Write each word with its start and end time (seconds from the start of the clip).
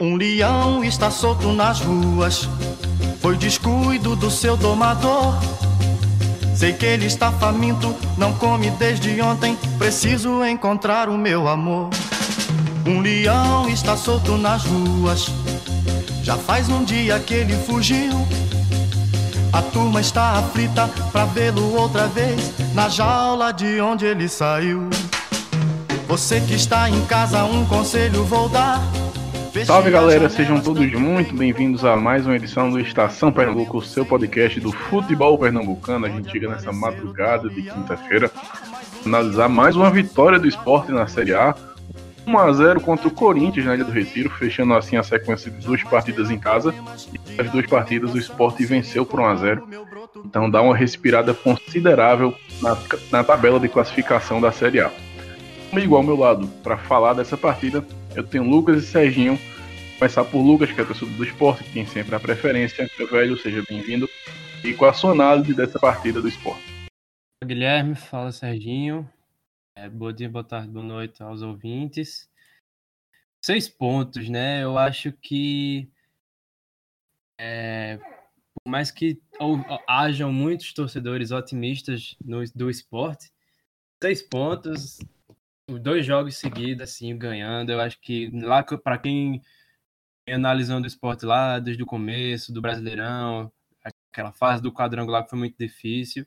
Um 0.00 0.16
leão 0.16 0.82
está 0.82 1.10
solto 1.10 1.52
nas 1.52 1.82
ruas, 1.82 2.48
foi 3.20 3.36
descuido 3.36 4.16
do 4.16 4.30
seu 4.30 4.56
domador. 4.56 5.34
Sei 6.56 6.72
que 6.72 6.86
ele 6.86 7.04
está 7.04 7.30
faminto, 7.30 7.94
não 8.16 8.32
come 8.32 8.70
desde 8.70 9.20
ontem. 9.20 9.58
Preciso 9.78 10.42
encontrar 10.42 11.10
o 11.10 11.18
meu 11.18 11.46
amor. 11.46 11.90
Um 12.86 13.02
leão 13.02 13.68
está 13.68 13.94
solto 13.94 14.38
nas 14.38 14.64
ruas, 14.64 15.26
já 16.22 16.38
faz 16.38 16.70
um 16.70 16.82
dia 16.82 17.20
que 17.20 17.34
ele 17.34 17.54
fugiu. 17.66 18.26
A 19.52 19.60
turma 19.60 20.00
está 20.00 20.38
aflita 20.38 20.88
pra 21.12 21.26
vê-lo 21.26 21.74
outra 21.74 22.06
vez 22.06 22.52
na 22.72 22.88
jaula 22.88 23.52
de 23.52 23.78
onde 23.82 24.06
ele 24.06 24.30
saiu. 24.30 24.88
Você 26.08 26.40
que 26.40 26.54
está 26.54 26.88
em 26.88 27.04
casa, 27.04 27.44
um 27.44 27.66
conselho 27.66 28.24
vou 28.24 28.48
dar. 28.48 28.80
Salve 29.64 29.90
galera, 29.90 30.28
sejam 30.28 30.60
todos 30.60 30.92
muito 30.92 31.34
bem-vindos 31.34 31.84
a 31.84 31.96
mais 31.96 32.24
uma 32.24 32.36
edição 32.36 32.70
do 32.70 32.78
Estação 32.78 33.32
Pernambuco, 33.32 33.78
o 33.78 33.82
seu 33.82 34.06
podcast 34.06 34.60
do 34.60 34.70
futebol 34.70 35.36
pernambucano. 35.36 36.06
A 36.06 36.08
gente 36.08 36.30
chega 36.30 36.48
nessa 36.48 36.72
madrugada 36.72 37.48
de 37.48 37.62
quinta-feira 37.62 38.30
analisar 39.04 39.48
mais 39.48 39.74
uma 39.74 39.90
vitória 39.90 40.38
do 40.38 40.46
esporte 40.46 40.92
na 40.92 41.08
Série 41.08 41.34
A. 41.34 41.54
1 42.26 42.38
a 42.38 42.52
0 42.52 42.80
contra 42.80 43.08
o 43.08 43.10
Corinthians 43.10 43.66
na 43.66 43.74
Ilha 43.74 43.84
do 43.84 43.90
Retiro, 43.90 44.30
fechando 44.30 44.72
assim 44.74 44.96
a 44.96 45.02
sequência 45.02 45.50
de 45.50 45.66
duas 45.66 45.82
partidas 45.82 46.30
em 46.30 46.38
casa. 46.38 46.72
E 47.36 47.40
as 47.40 47.50
duas 47.50 47.66
partidas 47.66 48.14
o 48.14 48.18
esporte 48.18 48.64
venceu 48.64 49.04
por 49.04 49.18
1 49.18 49.24
a 49.26 49.34
0 49.34 49.68
Então 50.24 50.48
dá 50.48 50.62
uma 50.62 50.76
respirada 50.76 51.34
considerável 51.34 52.32
na, 52.62 52.78
na 53.10 53.24
tabela 53.24 53.58
de 53.58 53.68
classificação 53.68 54.40
da 54.40 54.52
Série 54.52 54.80
A. 54.80 54.92
Comigo 55.70 55.96
ao 55.96 56.02
meu 56.02 56.16
lado, 56.16 56.46
para 56.62 56.76
falar 56.76 57.14
dessa 57.14 57.36
partida, 57.36 57.84
eu 58.20 58.26
tenho 58.26 58.44
Lucas 58.44 58.84
e 58.84 58.86
Serginho. 58.86 59.38
Começar 59.98 60.24
por 60.24 60.40
Lucas, 60.40 60.70
que 60.70 60.80
é 60.80 60.84
torcedor 60.84 61.14
do 61.14 61.24
esporte, 61.24 61.64
que 61.64 61.72
tem 61.72 61.86
sempre 61.86 62.14
a 62.14 62.20
preferência. 62.20 62.88
Meu 62.98 63.08
velho, 63.08 63.36
seja 63.36 63.64
bem-vindo. 63.68 64.08
E 64.62 64.74
com 64.74 64.84
a 64.84 64.92
sua 64.92 65.12
análise 65.12 65.54
dessa 65.54 65.78
partida 65.78 66.20
do 66.20 66.28
esporte. 66.28 66.62
Guilherme, 67.44 67.94
fala 67.94 68.30
Serginho. 68.30 69.10
É, 69.74 69.88
bom 69.88 70.12
dia, 70.12 70.28
boa 70.28 70.44
tarde, 70.44 70.68
boa 70.68 70.84
noite 70.84 71.22
aos 71.22 71.40
ouvintes. 71.40 72.28
Seis 73.42 73.68
pontos, 73.68 74.28
né? 74.28 74.62
Eu 74.62 74.76
acho 74.76 75.12
que 75.12 75.90
é, 77.40 77.98
por 78.54 78.70
mais 78.70 78.90
que 78.90 79.18
hajam 79.88 80.30
muitos 80.30 80.74
torcedores 80.74 81.30
otimistas 81.30 82.16
no, 82.22 82.44
do 82.54 82.68
esporte, 82.68 83.32
seis 84.02 84.20
pontos 84.20 84.98
dois 85.78 86.04
jogos 86.04 86.36
seguidos, 86.36 86.82
assim, 86.82 87.16
ganhando. 87.16 87.70
Eu 87.70 87.80
acho 87.80 88.00
que 88.00 88.30
lá, 88.32 88.62
para 88.62 88.98
quem 88.98 89.42
analisando 90.28 90.84
o 90.84 90.86
esporte 90.86 91.24
lá 91.24 91.58
desde 91.58 91.82
o 91.82 91.86
começo, 91.86 92.52
do 92.52 92.60
Brasileirão, 92.60 93.50
aquela 94.12 94.32
fase 94.32 94.62
do 94.62 94.72
quadrangular 94.72 95.24
que 95.24 95.30
foi 95.30 95.38
muito 95.38 95.56
difícil, 95.58 96.26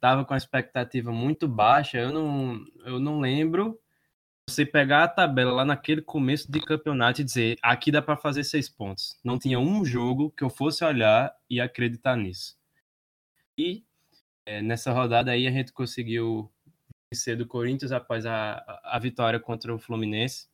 tava 0.00 0.24
com 0.24 0.34
a 0.34 0.36
expectativa 0.36 1.12
muito 1.12 1.46
baixa. 1.46 1.98
Eu 1.98 2.12
não, 2.12 2.64
eu 2.84 2.98
não 2.98 3.20
lembro 3.20 3.78
você 4.48 4.66
pegar 4.66 5.04
a 5.04 5.08
tabela 5.08 5.52
lá 5.52 5.64
naquele 5.64 6.02
começo 6.02 6.50
de 6.50 6.60
campeonato 6.60 7.20
e 7.20 7.24
dizer 7.24 7.56
aqui 7.62 7.92
dá 7.92 8.02
para 8.02 8.16
fazer 8.16 8.44
seis 8.44 8.68
pontos. 8.68 9.18
Não 9.24 9.38
tinha 9.38 9.58
um 9.58 9.84
jogo 9.84 10.30
que 10.30 10.42
eu 10.42 10.50
fosse 10.50 10.84
olhar 10.84 11.32
e 11.48 11.60
acreditar 11.60 12.16
nisso. 12.16 12.56
E 13.56 13.84
é, 14.44 14.60
nessa 14.60 14.92
rodada 14.92 15.30
aí 15.30 15.46
a 15.46 15.50
gente 15.50 15.72
conseguiu 15.72 16.50
do 17.36 17.46
Corinthians 17.46 17.92
após 17.92 18.26
a, 18.26 18.80
a 18.84 18.98
vitória 18.98 19.38
contra 19.38 19.74
o 19.74 19.78
Fluminense. 19.78 20.48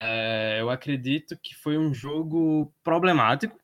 É, 0.00 0.60
eu 0.60 0.70
acredito 0.70 1.36
que 1.38 1.54
foi 1.54 1.76
um 1.76 1.92
jogo 1.92 2.72
problemático, 2.84 3.58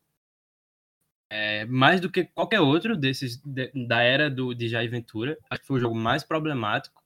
é, 1.30 1.64
mais 1.64 2.00
do 2.00 2.10
que 2.10 2.24
qualquer 2.24 2.60
outro 2.60 2.96
desses 2.96 3.36
de, 3.38 3.70
da 3.86 4.02
era 4.02 4.30
do, 4.30 4.54
de 4.54 4.68
Jair 4.68 4.90
Ventura. 4.90 5.38
Acho 5.50 5.62
que 5.62 5.66
foi 5.66 5.76
o 5.78 5.80
jogo 5.80 5.94
mais 5.94 6.22
problemático, 6.24 7.02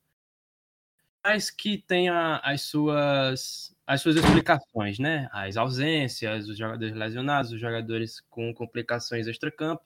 mas 1.24 1.50
que 1.50 1.78
tem 1.78 2.08
a, 2.08 2.38
as 2.38 2.62
suas 2.62 3.74
as 3.86 4.02
suas 4.02 4.16
explicações, 4.16 4.98
né? 4.98 5.28
As 5.32 5.56
ausências, 5.56 6.46
os 6.46 6.58
jogadores 6.58 6.94
lesionados, 6.94 7.52
os 7.52 7.60
jogadores 7.60 8.20
com 8.28 8.52
complicações 8.52 9.26
extracampo. 9.26 9.82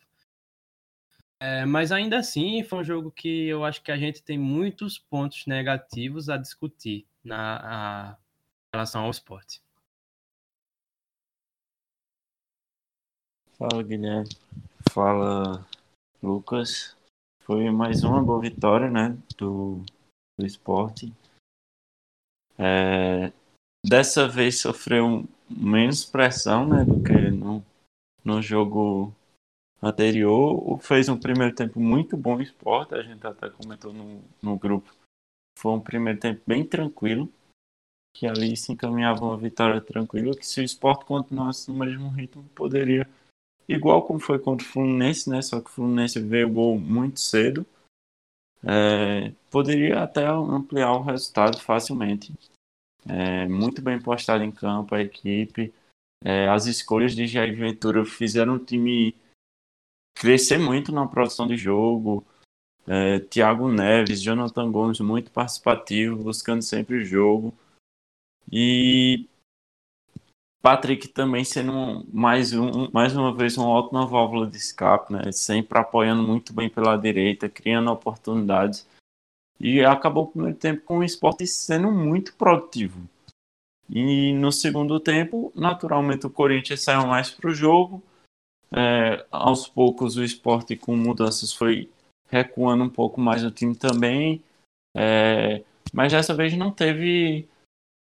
É, 1.45 1.67
mas 1.67 1.91
ainda 1.91 2.19
assim, 2.19 2.63
foi 2.63 2.79
um 2.79 2.85
jogo 2.85 3.11
que 3.11 3.49
eu 3.49 3.65
acho 3.65 3.83
que 3.83 3.91
a 3.91 3.97
gente 3.97 4.23
tem 4.23 4.39
muitos 4.39 4.97
pontos 4.97 5.45
negativos 5.45 6.29
a 6.29 6.37
discutir 6.37 7.05
na 7.25 7.57
a, 7.57 8.13
em 8.13 8.77
relação 8.77 9.03
ao 9.03 9.11
esporte. 9.11 9.61
Fala, 13.59 13.83
Guilherme. 13.83 14.29
Fala, 14.93 15.67
Lucas. 16.23 16.97
Foi 17.41 17.69
mais 17.73 18.05
uma 18.05 18.23
boa 18.23 18.41
vitória, 18.41 18.89
né, 18.89 19.19
do, 19.37 19.85
do 20.39 20.47
esporte. 20.47 21.13
É, 22.57 23.33
dessa 23.85 24.29
vez 24.29 24.61
sofreu 24.61 25.29
menos 25.51 26.05
pressão, 26.05 26.69
né, 26.69 26.85
do 26.85 27.03
que 27.03 27.33
no, 27.33 27.65
no 28.25 28.41
jogo 28.41 29.13
anterior, 29.83 30.79
fez 30.81 31.09
um 31.09 31.19
primeiro 31.19 31.55
tempo 31.55 31.81
muito 31.81 32.17
bom 32.17 32.41
em 32.41 32.45
esporte, 32.45 32.95
a 32.95 33.03
gente 33.03 33.27
até 33.27 33.51
comentou 33.51 33.93
no, 33.93 34.23
no 34.41 34.57
grupo. 34.57 34.95
Foi 35.59 35.73
um 35.73 35.81
primeiro 35.81 36.21
tempo 36.21 36.41
bem 36.47 36.65
tranquilo, 36.65 37.29
que 38.15 38.27
ali 38.27 38.57
se 38.57 38.73
encaminhava 38.73 39.25
uma 39.25 39.37
vitória 39.37 39.81
tranquila, 39.81 40.37
que 40.37 40.47
se 40.47 40.61
o 40.61 40.65
esporte 40.65 41.05
continuasse 41.05 41.71
no 41.71 41.79
mesmo 41.79 42.09
ritmo, 42.11 42.45
poderia, 42.55 43.09
igual 43.69 44.07
como 44.07 44.21
foi 44.21 44.39
contra 44.39 44.67
o 44.67 44.71
Fluminense, 44.71 45.29
né? 45.29 45.43
Só 45.43 45.61
que 45.61 45.69
o 45.69 45.73
Fluminense 45.73 46.21
veio 46.21 46.49
o 46.49 46.53
gol 46.53 46.79
muito 46.79 47.19
cedo, 47.21 47.67
é, 48.65 49.33
poderia 49.51 50.03
até 50.03 50.27
ampliar 50.27 50.93
o 50.93 51.03
resultado 51.03 51.59
facilmente. 51.59 52.33
É, 53.05 53.49
muito 53.49 53.83
bem 53.83 54.01
postado 54.01 54.45
em 54.45 54.53
campo 54.53 54.95
a 54.95 55.03
equipe. 55.03 55.75
É, 56.25 56.49
as 56.49 56.67
escolhas 56.67 57.17
de 57.17 57.27
Jair 57.27 57.57
Ventura 57.57 58.05
fizeram 58.05 58.55
o 58.55 58.65
time 58.65 59.17
crescer 60.15 60.59
muito 60.59 60.93
na 60.93 61.07
produção 61.07 61.47
de 61.47 61.57
jogo. 61.57 62.25
É, 62.87 63.21
Thiago 63.21 63.69
Neves, 63.69 64.21
Jonathan 64.21 64.71
Gomes, 64.71 65.01
muito 65.01 65.31
participativo, 65.31 66.23
buscando 66.23 66.63
sempre 66.63 66.97
o 66.97 67.05
jogo. 67.05 67.55
E 68.51 69.29
Patrick 70.61 71.09
também 71.09 71.45
sendo 71.45 72.07
mais, 72.13 72.53
um, 72.53 72.89
mais 72.93 73.17
uma 73.17 73.35
vez 73.35 73.57
uma 73.57 73.69
ótima 73.69 74.07
válvula 74.07 74.47
de 74.47 74.57
escape, 74.57 75.13
né? 75.13 75.33
sempre 75.33 75.79
apoiando 75.79 76.23
muito 76.23 76.53
bem 76.53 76.69
pela 76.69 76.97
direita, 76.97 77.49
criando 77.49 77.91
oportunidades. 77.91 78.87
E 79.59 79.85
acabou 79.85 80.25
o 80.25 80.29
primeiro 80.29 80.57
tempo 80.57 80.83
com 80.83 80.99
o 80.99 81.05
esporte 81.05 81.47
sendo 81.47 81.91
muito 81.91 82.35
produtivo. 82.35 83.09
E 83.89 84.33
no 84.33 84.51
segundo 84.51 84.99
tempo, 84.99 85.53
naturalmente, 85.55 86.27
o 86.27 86.31
Corinthians 86.31 86.83
saiu 86.83 87.07
mais 87.07 87.31
para 87.31 87.51
o 87.51 87.55
jogo 87.55 88.03
é, 88.73 89.27
aos 89.31 89.69
poucos 89.69 90.17
o 90.17 90.25
esporte 90.25 90.77
com 90.77 90.97
mudanças 90.97 91.53
foi 91.53 91.91
recuando 92.29 92.85
um 92.85 92.89
pouco 92.89 93.21
mais 93.21 93.45
o 93.45 93.51
time 93.51 93.77
também, 93.77 94.43
é, 94.97 95.63
mas 95.93 96.13
dessa 96.13 96.35
vez 96.35 96.57
não 96.57 96.71
teve 96.71 97.47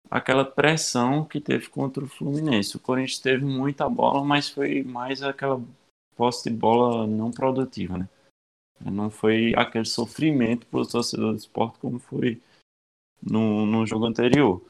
aquela 0.09 0.45
pressão 0.45 1.25
que 1.25 1.41
teve 1.41 1.67
contra 1.67 2.03
o 2.03 2.07
Fluminense. 2.07 2.77
O 2.77 2.79
Corinthians 2.79 3.19
teve 3.19 3.43
muita 3.43 3.89
bola, 3.89 4.23
mas 4.23 4.49
foi 4.49 4.83
mais 4.83 5.21
aquela 5.21 5.61
posse 6.15 6.49
de 6.49 6.55
bola 6.55 7.05
não 7.05 7.31
produtiva, 7.31 7.97
né? 7.97 8.07
Não 8.79 9.09
foi 9.09 9.53
aquele 9.55 9.85
sofrimento 9.85 10.65
para 10.67 10.81
o 10.81 10.87
torcedor 10.87 11.31
do 11.31 11.37
esporte 11.37 11.79
como 11.79 11.99
foi 11.99 12.41
no, 13.21 13.65
no 13.65 13.85
jogo 13.85 14.05
anterior. 14.05 14.61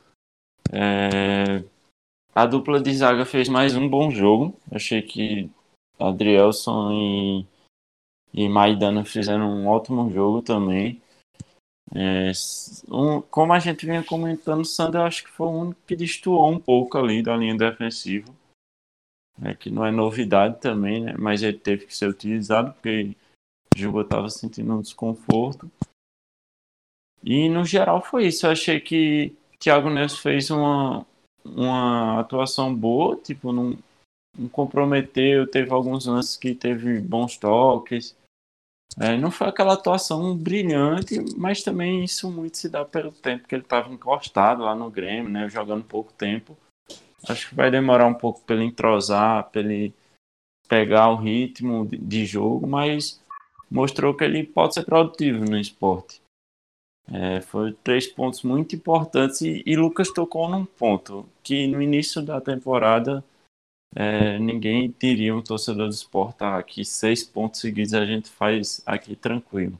É... 0.71 1.63
A 2.33 2.45
dupla 2.45 2.81
de 2.81 2.93
zaga 2.95 3.25
fez 3.25 3.47
mais 3.47 3.75
um 3.75 3.87
bom 3.87 4.11
jogo. 4.11 4.57
Achei 4.71 5.01
que 5.01 5.49
Adrielson 5.99 6.91
e, 6.91 7.45
e 8.33 8.49
Maidana 8.49 9.05
fizeram 9.05 9.49
um 9.49 9.67
ótimo 9.67 10.09
jogo 10.11 10.41
também. 10.41 11.01
É, 11.93 12.31
um, 12.89 13.21
como 13.21 13.53
a 13.53 13.59
gente 13.59 13.85
vinha 13.85 14.03
comentando, 14.03 14.61
o 14.61 14.65
Sander 14.65 15.01
acho 15.01 15.23
que 15.23 15.29
foi 15.29 15.47
o 15.47 15.61
único 15.61 15.81
que 15.85 15.95
destoou 15.95 16.51
um 16.51 16.59
pouco 16.59 16.97
ali 16.97 17.21
da 17.21 17.35
linha 17.37 17.55
defensiva. 17.55 18.33
É, 19.41 19.53
que 19.53 19.69
não 19.69 19.85
é 19.85 19.91
novidade 19.91 20.61
também, 20.61 21.01
né? 21.01 21.13
Mas 21.17 21.43
ele 21.43 21.57
teve 21.57 21.85
que 21.85 21.95
ser 21.95 22.07
utilizado 22.07 22.73
porque 22.73 23.15
o 23.75 23.77
jogo 23.77 24.01
estava 24.01 24.29
sentindo 24.29 24.73
um 24.73 24.81
desconforto. 24.81 25.69
E 27.23 27.49
no 27.49 27.65
geral 27.65 28.01
foi 28.01 28.27
isso. 28.27 28.45
Eu 28.45 28.51
achei 28.51 28.79
que 28.79 29.35
Thiago 29.59 29.89
Neves 29.89 30.17
fez 30.17 30.49
uma, 30.49 31.05
uma 31.43 32.19
atuação 32.19 32.73
boa, 32.73 33.17
tipo, 33.17 33.51
não, 33.51 33.77
não 34.37 34.49
comprometeu, 34.49 35.47
teve 35.47 35.71
alguns 35.71 36.05
lances 36.05 36.35
que 36.35 36.53
teve 36.53 36.99
bons 36.99 37.37
toques. 37.37 38.15
É, 38.99 39.17
não 39.17 39.29
foi 39.29 39.47
aquela 39.47 39.73
atuação 39.73 40.35
brilhante, 40.37 41.19
mas 41.35 41.63
também 41.63 42.03
isso 42.03 42.31
muito 42.31 42.57
se 42.57 42.69
dá 42.69 42.85
pelo 42.85 43.11
tempo 43.11 43.47
que 43.47 43.55
ele 43.55 43.63
estava 43.63 43.91
encostado 43.91 44.63
lá 44.63 44.73
no 44.73 44.89
Grêmio, 44.89 45.29
né, 45.29 45.49
jogando 45.49 45.83
pouco 45.83 46.13
tempo. 46.13 46.57
Acho 47.27 47.49
que 47.49 47.55
vai 47.55 47.71
demorar 47.71 48.05
um 48.05 48.13
pouco 48.13 48.41
para 48.41 48.55
ele 48.55 48.65
entrosar, 48.65 49.49
para 49.49 49.61
ele 49.61 49.93
pegar 50.67 51.09
o 51.09 51.15
ritmo 51.15 51.85
de 51.85 52.25
jogo, 52.25 52.67
mas 52.67 53.21
mostrou 53.69 54.13
que 54.13 54.23
ele 54.23 54.43
pode 54.43 54.75
ser 54.75 54.85
produtivo 54.85 55.43
no 55.43 55.57
esporte. 55.57 56.21
É, 57.11 57.41
foi 57.41 57.71
três 57.83 58.07
pontos 58.07 58.41
muito 58.41 58.75
importantes 58.75 59.41
e, 59.41 59.61
e, 59.63 59.75
Lucas 59.75 60.11
tocou 60.11 60.49
num 60.49 60.65
ponto 60.65 61.27
que 61.43 61.67
no 61.67 61.79
início 61.79 62.19
da 62.21 62.41
temporada 62.41 63.23
é, 63.95 64.37
ninguém 64.37 64.93
diria 64.99 65.35
um 65.35 65.41
torcedor 65.41 65.87
do 65.87 65.93
esporte 65.93 66.43
ah, 66.43 66.61
que 66.61 66.83
seis 66.83 67.23
pontos 67.23 67.61
seguidos 67.61 67.93
a 67.93 68.05
gente 68.05 68.29
faz 68.29 68.81
aqui 68.85 69.15
tranquilo. 69.15 69.79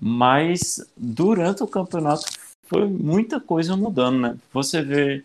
Mas 0.00 0.86
durante 0.96 1.62
o 1.62 1.66
campeonato 1.66 2.22
foi 2.66 2.86
muita 2.86 3.40
coisa 3.40 3.76
mudando, 3.76 4.20
né? 4.20 4.38
Você 4.52 4.82
vê 4.82 5.24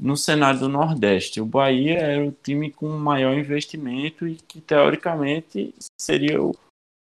no 0.00 0.16
cenário 0.16 0.60
do 0.60 0.68
Nordeste, 0.68 1.40
o 1.40 1.46
Bahia 1.46 1.98
era 1.98 2.24
o 2.24 2.32
time 2.32 2.70
com 2.70 2.88
maior 2.88 3.36
investimento 3.36 4.26
e 4.26 4.36
que 4.36 4.60
teoricamente 4.60 5.74
seria 6.00 6.40
o 6.40 6.54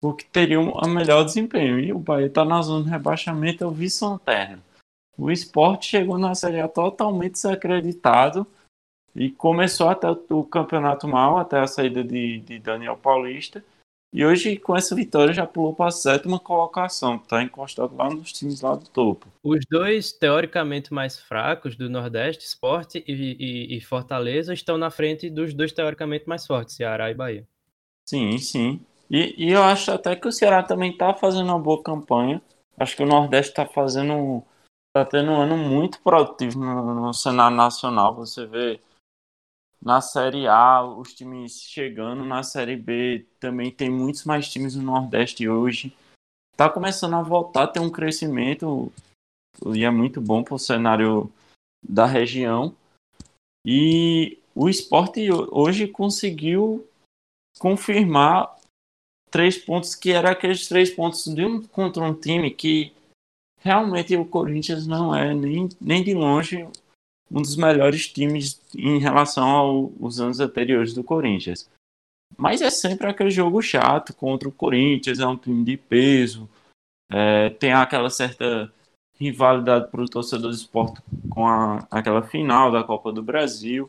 o 0.02 0.14
que 0.14 0.24
teria 0.24 0.60
um 0.60 0.88
melhor 0.88 1.24
desempenho. 1.24 1.78
E 1.78 1.92
o 1.92 1.98
Bahia 1.98 2.26
está 2.26 2.44
na 2.44 2.62
zona 2.62 2.84
de 2.84 2.90
rebaixamento, 2.90 3.64
é 3.64 3.66
o 3.66 3.70
vice-lanterna. 3.70 4.62
O 5.16 5.30
esporte 5.30 5.86
chegou 5.86 6.18
na 6.18 6.34
Série 6.34 6.60
A 6.60 6.68
totalmente 6.68 7.32
desacreditado 7.32 8.46
e 9.18 9.30
começou 9.32 9.88
até 9.88 10.06
o 10.30 10.44
campeonato 10.44 11.08
mal, 11.08 11.38
até 11.38 11.58
a 11.58 11.66
saída 11.66 12.04
de, 12.04 12.38
de 12.38 12.60
Daniel 12.60 12.96
Paulista. 12.96 13.64
E 14.12 14.24
hoje, 14.24 14.56
com 14.56 14.76
essa 14.76 14.94
vitória, 14.94 15.34
já 15.34 15.44
pulou 15.44 15.74
para 15.74 15.88
a 15.88 15.90
sétima 15.90 16.38
colocação, 16.38 17.16
está 17.16 17.42
encostado 17.42 17.94
lá 17.96 18.08
nos 18.08 18.32
times 18.32 18.60
lá 18.60 18.76
do 18.76 18.88
topo. 18.88 19.26
Os 19.42 19.58
dois, 19.68 20.12
teoricamente 20.12 20.94
mais 20.94 21.18
fracos 21.18 21.76
do 21.76 21.90
Nordeste, 21.90 22.46
Esporte 22.46 23.04
e, 23.06 23.12
e, 23.12 23.76
e 23.76 23.80
Fortaleza, 23.80 24.54
estão 24.54 24.78
na 24.78 24.88
frente 24.88 25.28
dos 25.28 25.52
dois, 25.52 25.72
teoricamente 25.72 26.26
mais 26.28 26.46
fortes, 26.46 26.76
Ceará 26.76 27.10
e 27.10 27.14
Bahia. 27.14 27.46
Sim, 28.08 28.38
sim. 28.38 28.80
E, 29.10 29.34
e 29.36 29.50
eu 29.50 29.64
acho 29.64 29.90
até 29.90 30.14
que 30.14 30.28
o 30.28 30.32
Ceará 30.32 30.62
também 30.62 30.92
está 30.92 31.12
fazendo 31.12 31.48
uma 31.48 31.58
boa 31.58 31.82
campanha. 31.82 32.40
Acho 32.78 32.96
que 32.96 33.02
o 33.02 33.06
Nordeste 33.06 33.50
está 33.50 33.66
fazendo. 33.66 34.44
está 34.88 35.04
tendo 35.04 35.32
um 35.32 35.40
ano 35.40 35.56
muito 35.56 36.00
produtivo 36.02 36.60
no, 36.60 36.94
no 36.94 37.12
cenário 37.12 37.56
nacional. 37.56 38.14
Você 38.14 38.46
vê 38.46 38.80
na 39.80 40.00
Série 40.00 40.46
A 40.46 40.82
os 40.82 41.14
times 41.14 41.62
chegando, 41.62 42.24
na 42.24 42.42
Série 42.42 42.76
B 42.76 43.26
também 43.38 43.70
tem 43.70 43.90
muitos 43.90 44.24
mais 44.24 44.50
times 44.50 44.74
no 44.74 44.82
Nordeste 44.82 45.48
hoje. 45.48 45.96
Está 46.52 46.68
começando 46.68 47.14
a 47.14 47.22
voltar 47.22 47.64
a 47.64 47.68
ter 47.68 47.80
um 47.80 47.90
crescimento 47.90 48.92
e 49.74 49.84
é 49.84 49.90
muito 49.90 50.20
bom 50.20 50.42
para 50.42 50.54
o 50.54 50.58
cenário 50.58 51.30
da 51.82 52.06
região. 52.06 52.74
E 53.64 54.38
o 54.54 54.68
esporte 54.68 55.28
hoje 55.50 55.86
conseguiu 55.86 56.86
confirmar 57.58 58.56
três 59.30 59.58
pontos 59.58 59.94
que 59.94 60.10
eram 60.10 60.30
aqueles 60.30 60.66
três 60.68 60.90
pontos 60.90 61.24
de 61.24 61.44
um 61.44 61.62
contra 61.62 62.02
um 62.02 62.14
time 62.14 62.50
que 62.50 62.92
realmente 63.60 64.16
o 64.16 64.24
Corinthians 64.24 64.86
não 64.86 65.14
é 65.14 65.34
nem, 65.34 65.68
nem 65.80 66.02
de 66.02 66.14
longe 66.14 66.66
um 67.30 67.42
dos 67.42 67.56
melhores 67.56 68.08
times 68.08 68.60
em 68.76 68.98
relação 68.98 69.48
aos 69.48 70.20
anos 70.20 70.40
anteriores 70.40 70.94
do 70.94 71.04
Corinthians. 71.04 71.68
Mas 72.36 72.60
é 72.60 72.70
sempre 72.70 73.06
aquele 73.08 73.30
jogo 73.30 73.60
chato 73.62 74.14
contra 74.14 74.48
o 74.48 74.52
Corinthians, 74.52 75.18
é 75.18 75.26
um 75.26 75.36
time 75.36 75.64
de 75.64 75.76
peso, 75.76 76.48
é, 77.10 77.50
tem 77.50 77.72
aquela 77.72 78.10
certa 78.10 78.72
rivalidade 79.18 79.90
para 79.90 80.02
o 80.02 80.08
torcedor 80.08 80.50
do 80.50 80.56
esporte 80.56 81.02
com 81.28 81.46
a, 81.46 81.86
aquela 81.90 82.22
final 82.22 82.70
da 82.70 82.84
Copa 82.84 83.12
do 83.12 83.22
Brasil. 83.22 83.88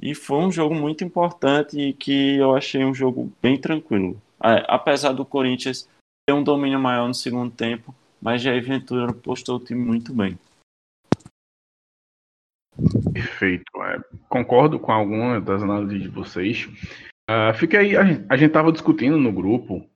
E 0.00 0.14
foi 0.14 0.38
um 0.38 0.52
jogo 0.52 0.74
muito 0.74 1.04
importante 1.04 1.78
e 1.78 1.92
que 1.92 2.36
eu 2.36 2.54
achei 2.54 2.84
um 2.84 2.94
jogo 2.94 3.32
bem 3.40 3.58
tranquilo. 3.58 4.20
É, 4.42 4.64
apesar 4.68 5.12
do 5.12 5.24
Corinthians 5.24 5.88
ter 6.26 6.34
um 6.34 6.42
domínio 6.42 6.78
maior 6.78 7.08
no 7.08 7.14
segundo 7.14 7.50
tempo, 7.50 7.94
mas 8.20 8.42
Jair 8.42 8.62
Ventura 8.62 9.12
postou 9.12 9.56
o 9.56 9.64
time 9.64 9.82
muito 9.82 10.12
bem. 10.12 10.38
Perfeito. 13.12 13.64
É, 13.82 14.00
concordo 14.28 14.78
com 14.78 14.92
algumas 14.92 15.42
das 15.44 15.62
análises 15.62 16.02
de 16.02 16.08
vocês. 16.08 16.68
Uh, 17.28 17.52
fica 17.54 17.78
aí, 17.78 17.96
a 17.96 18.04
gente 18.04 18.46
estava 18.46 18.70
discutindo 18.70 19.18
no 19.18 19.32
grupo 19.32 19.88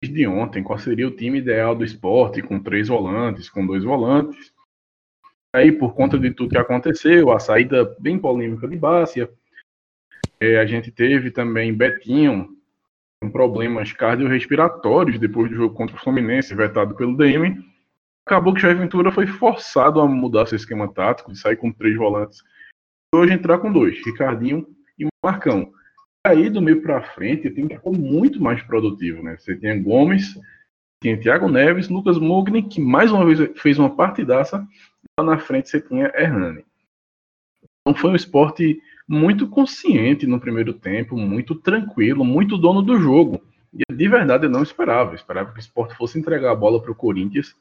desde 0.00 0.26
ontem 0.26 0.62
qual 0.62 0.78
seria 0.78 1.08
o 1.08 1.16
time 1.16 1.38
ideal 1.38 1.74
do 1.74 1.84
esporte, 1.84 2.42
com 2.42 2.60
três 2.60 2.88
volantes, 2.88 3.50
com 3.50 3.66
dois 3.66 3.82
volantes. 3.82 4.52
Aí, 5.54 5.72
por 5.72 5.94
conta 5.94 6.18
de 6.18 6.30
tudo 6.30 6.50
que 6.50 6.58
aconteceu, 6.58 7.32
a 7.32 7.40
saída 7.40 7.96
bem 7.98 8.18
polêmica 8.18 8.68
de 8.68 8.76
Bárcia, 8.76 9.28
é, 10.40 10.58
a 10.58 10.66
gente 10.66 10.92
teve 10.92 11.30
também 11.30 11.74
Betinho 11.74 12.56
com 13.20 13.30
problemas 13.30 13.92
cardiorrespiratórios 13.92 15.18
depois 15.18 15.50
do 15.50 15.56
jogo 15.56 15.74
contra 15.74 15.96
o 15.96 15.98
Fluminense, 15.98 16.54
vetado 16.54 16.94
pelo 16.94 17.16
DM. 17.16 17.56
Acabou 18.28 18.52
que 18.52 18.58
o 18.58 18.60
Jair 18.60 18.76
Ventura 18.76 19.10
foi 19.10 19.26
forçado 19.26 20.02
a 20.02 20.06
mudar 20.06 20.44
seu 20.44 20.56
esquema 20.56 20.86
tático, 20.92 21.32
de 21.32 21.38
sair 21.38 21.56
com 21.56 21.72
três 21.72 21.96
volantes. 21.96 22.42
E 23.10 23.16
hoje 23.16 23.32
entrar 23.32 23.56
com 23.56 23.72
dois, 23.72 24.04
Ricardinho 24.04 24.66
e 24.98 25.06
Marcão. 25.24 25.72
Aí 26.26 26.50
do 26.50 26.60
meio 26.60 26.82
para 26.82 27.00
frente, 27.00 27.48
o 27.48 27.54
time 27.54 27.74
ficou 27.74 27.94
muito 27.94 28.38
mais 28.38 28.62
produtivo, 28.62 29.22
né? 29.22 29.38
Você 29.38 29.56
tinha 29.56 29.82
Gomes, 29.82 30.38
tinha 31.02 31.18
Thiago 31.18 31.48
Neves, 31.48 31.88
Lucas 31.88 32.18
Mugni, 32.18 32.62
que 32.62 32.82
mais 32.82 33.10
uma 33.10 33.24
vez 33.24 33.50
fez 33.58 33.78
uma 33.78 33.96
partidaça. 33.96 34.62
Lá 35.18 35.24
na 35.24 35.38
frente 35.38 35.70
você 35.70 35.80
tinha 35.80 36.12
Hernani. 36.14 36.66
Então 37.80 37.98
foi 37.98 38.10
um 38.10 38.14
esporte 38.14 38.78
muito 39.08 39.48
consciente 39.48 40.26
no 40.26 40.38
primeiro 40.38 40.74
tempo, 40.74 41.16
muito 41.16 41.54
tranquilo, 41.54 42.26
muito 42.26 42.58
dono 42.58 42.82
do 42.82 43.00
jogo. 43.00 43.40
E 43.72 43.90
de 43.90 44.06
verdade 44.06 44.44
eu 44.44 44.50
não 44.50 44.62
esperava. 44.62 45.12
Eu 45.12 45.16
esperava 45.16 45.50
que 45.50 45.58
o 45.58 45.60
esporte 45.60 45.96
fosse 45.96 46.18
entregar 46.18 46.52
a 46.52 46.56
bola 46.56 46.82
para 46.82 46.92
o 46.92 46.94
Corinthians. 46.94 47.56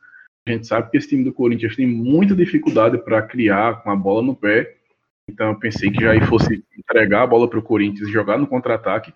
A 0.48 0.54
gente 0.54 0.66
sabe 0.66 0.90
que 0.90 0.98
esse 0.98 1.10
time 1.10 1.26
do 1.26 1.34
Corinthians 1.34 1.76
tem 1.76 1.86
muita 1.86 2.34
dificuldade 2.34 2.98
para 2.98 3.22
criar 3.22 3.84
com 3.84 3.92
a 3.92 3.96
bola 3.96 4.22
no 4.22 4.34
pé. 4.34 4.78
Então 5.30 5.50
eu 5.50 5.60
pensei 5.60 5.92
que 5.92 6.02
já 6.02 6.26
fosse 6.26 6.64
entregar 6.78 7.24
a 7.24 7.28
bola 7.28 7.50
para 7.50 7.60
o 7.60 7.64
Corinthians 7.64 8.08
e 8.08 8.14
jogar 8.14 8.38
no 8.38 8.48
contra-ataque. 8.48 9.14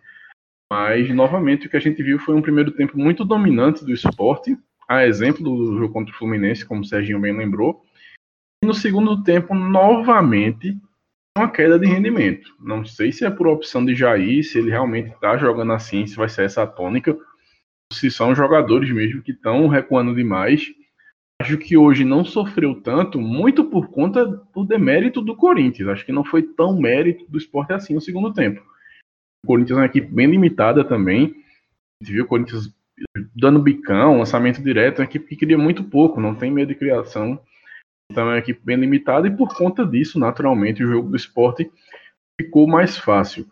Mas, 0.69 1.09
novamente, 1.09 1.67
o 1.67 1.69
que 1.69 1.77
a 1.77 1.81
gente 1.81 2.03
viu 2.03 2.19
foi 2.19 2.35
um 2.35 2.41
primeiro 2.41 2.71
tempo 2.71 2.97
muito 2.97 3.23
dominante 3.23 3.85
do 3.85 3.93
esporte, 3.93 4.57
a 4.87 5.05
exemplo 5.05 5.41
do 5.41 5.77
jogo 5.77 5.93
contra 5.93 6.13
o 6.13 6.17
Fluminense, 6.17 6.65
como 6.65 6.81
o 6.81 6.85
Serginho 6.85 7.19
bem 7.19 7.35
lembrou. 7.35 7.81
E 8.61 8.67
no 8.67 8.73
segundo 8.73 9.23
tempo, 9.23 9.55
novamente, 9.55 10.77
uma 11.37 11.49
queda 11.49 11.79
de 11.79 11.87
rendimento. 11.87 12.53
Não 12.59 12.83
sei 12.83 13.13
se 13.13 13.23
é 13.23 13.29
por 13.29 13.47
opção 13.47 13.85
de 13.85 13.95
Jair, 13.95 14.43
se 14.43 14.57
ele 14.57 14.69
realmente 14.69 15.11
está 15.11 15.38
jogando 15.38 15.71
assim, 15.71 16.05
se 16.05 16.17
vai 16.17 16.27
ser 16.27 16.43
essa 16.43 16.67
tônica, 16.67 17.17
se 17.93 18.11
são 18.11 18.35
jogadores 18.35 18.91
mesmo 18.91 19.21
que 19.21 19.31
estão 19.31 19.67
recuando 19.67 20.13
demais. 20.13 20.73
Acho 21.41 21.57
que 21.57 21.75
hoje 21.75 22.05
não 22.05 22.24
sofreu 22.24 22.79
tanto, 22.79 23.19
muito 23.19 23.65
por 23.65 23.89
conta 23.89 24.24
do 24.25 24.63
demérito 24.63 25.24
do 25.24 25.36
Corinthians. 25.36 25.89
Acho 25.89 26.05
que 26.05 26.12
não 26.12 26.24
foi 26.24 26.43
tão 26.43 26.79
mérito 26.79 27.25
do 27.27 27.38
esporte 27.38 27.74
assim 27.74 27.95
no 27.95 28.01
segundo 28.01 28.31
tempo. 28.31 28.62
O 29.43 29.48
Corinthians 29.48 29.77
é 29.77 29.81
uma 29.81 29.88
equipe 29.88 30.13
bem 30.13 30.27
limitada 30.27 30.86
também. 30.86 31.33
A 32.00 32.05
gente 32.05 32.13
viu 32.13 32.25
o 32.25 32.27
Corinthians 32.27 32.71
dando 33.36 33.57
bicão, 33.57 34.19
lançamento 34.19 34.62
direto, 34.62 35.00
é 35.00 35.01
uma 35.01 35.10
equipe 35.10 35.25
que 35.25 35.36
cria 35.36 35.57
muito 35.57 35.83
pouco, 35.83 36.21
não 36.21 36.36
tem 36.36 36.51
medo 36.51 36.67
de 36.67 36.75
criação. 36.75 37.41
Então 38.12 38.25
é 38.25 38.33
uma 38.33 38.38
equipe 38.38 38.62
bem 38.63 38.77
limitada 38.77 39.27
e 39.27 39.36
por 39.36 39.55
conta 39.55 39.83
disso, 39.83 40.19
naturalmente, 40.19 40.83
o 40.83 40.88
jogo 40.88 41.10
do 41.10 41.15
esporte 41.15 41.71
ficou 42.39 42.67
mais 42.67 43.00
fácil. 43.00 43.48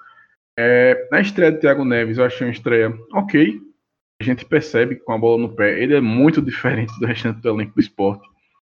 É, 0.56 1.08
na 1.12 1.22
estreia 1.22 1.52
de 1.52 1.60
Thiago 1.60 1.84
Neves, 1.84 2.20
eu 2.20 2.26
achei 2.26 2.46
uma 2.46 2.54
estreia 2.54 2.96
ok. 3.14 3.60
A 4.22 4.24
gente 4.24 4.46
percebe 4.46 4.96
que 4.96 5.04
com 5.04 5.14
a 5.14 5.18
bola 5.18 5.42
no 5.42 5.56
pé, 5.56 5.82
ele 5.82 5.96
é 5.96 6.02
muito 6.02 6.42
diferente 6.42 6.98
do 7.00 7.06
restante 7.06 7.42
do 7.42 7.50
elenco 7.50 7.74
do 7.74 7.80
esporte. 7.80 8.28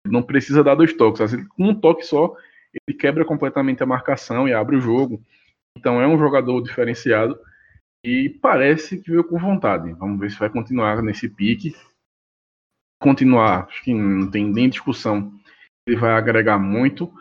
Ele 0.05 0.13
não 0.13 0.21
precisa 0.21 0.63
dar 0.63 0.75
dois 0.75 0.93
toques. 0.93 1.21
Às 1.21 1.33
com 1.33 1.63
um 1.63 1.75
toque 1.75 2.03
só, 2.03 2.35
ele 2.87 2.97
quebra 2.97 3.25
completamente 3.25 3.81
a 3.81 3.85
marcação 3.85 4.47
e 4.47 4.53
abre 4.53 4.75
o 4.75 4.81
jogo. 4.81 5.21
Então 5.77 6.01
é 6.01 6.07
um 6.07 6.17
jogador 6.17 6.61
diferenciado 6.61 7.39
e 8.05 8.29
parece 8.29 9.01
que 9.01 9.11
veio 9.11 9.23
com 9.23 9.39
vontade. 9.39 9.91
Vamos 9.93 10.19
ver 10.19 10.31
se 10.31 10.37
vai 10.37 10.49
continuar 10.49 11.01
nesse 11.01 11.29
pique. 11.29 11.75
Continuar, 13.01 13.65
acho 13.65 13.83
que 13.83 13.93
não 13.93 14.29
tem 14.29 14.45
nem 14.45 14.69
discussão 14.69 15.31
ele 15.87 15.97
vai 15.97 16.11
agregar 16.11 16.57
muito. 16.57 17.11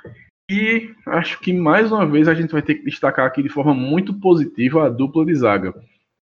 E 0.50 0.94
acho 1.06 1.38
que 1.40 1.52
mais 1.52 1.92
uma 1.92 2.06
vez 2.06 2.28
a 2.28 2.34
gente 2.34 2.52
vai 2.52 2.62
ter 2.62 2.76
que 2.76 2.84
destacar 2.84 3.26
aqui 3.26 3.42
de 3.42 3.48
forma 3.48 3.72
muito 3.72 4.12
positiva 4.14 4.86
a 4.86 4.88
dupla 4.88 5.24
de 5.24 5.34
zaga. 5.34 5.74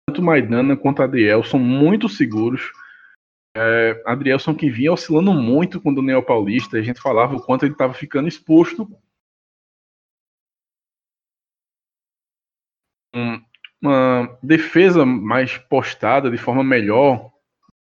Tanto 0.07 0.21
Maidana 0.21 0.77
quanto 0.77 1.03
Adriel 1.03 1.43
são 1.43 1.59
muito 1.59 2.07
seguros. 2.07 2.71
É, 3.55 4.01
Adrielson 4.05 4.55
que 4.55 4.69
vinha 4.69 4.93
oscilando 4.93 5.33
muito 5.33 5.81
com 5.81 5.91
o 5.91 5.95
Daniel 5.95 6.23
Paulista, 6.23 6.77
a 6.77 6.81
gente 6.81 7.01
falava 7.01 7.35
o 7.35 7.41
quanto 7.41 7.65
ele 7.65 7.73
estava 7.73 7.93
ficando 7.93 8.27
exposto. 8.27 8.87
Um, 13.15 13.41
uma 13.81 14.37
defesa 14.43 15.05
mais 15.05 15.57
postada 15.57 16.29
de 16.29 16.37
forma 16.37 16.63
melhor, 16.63 17.31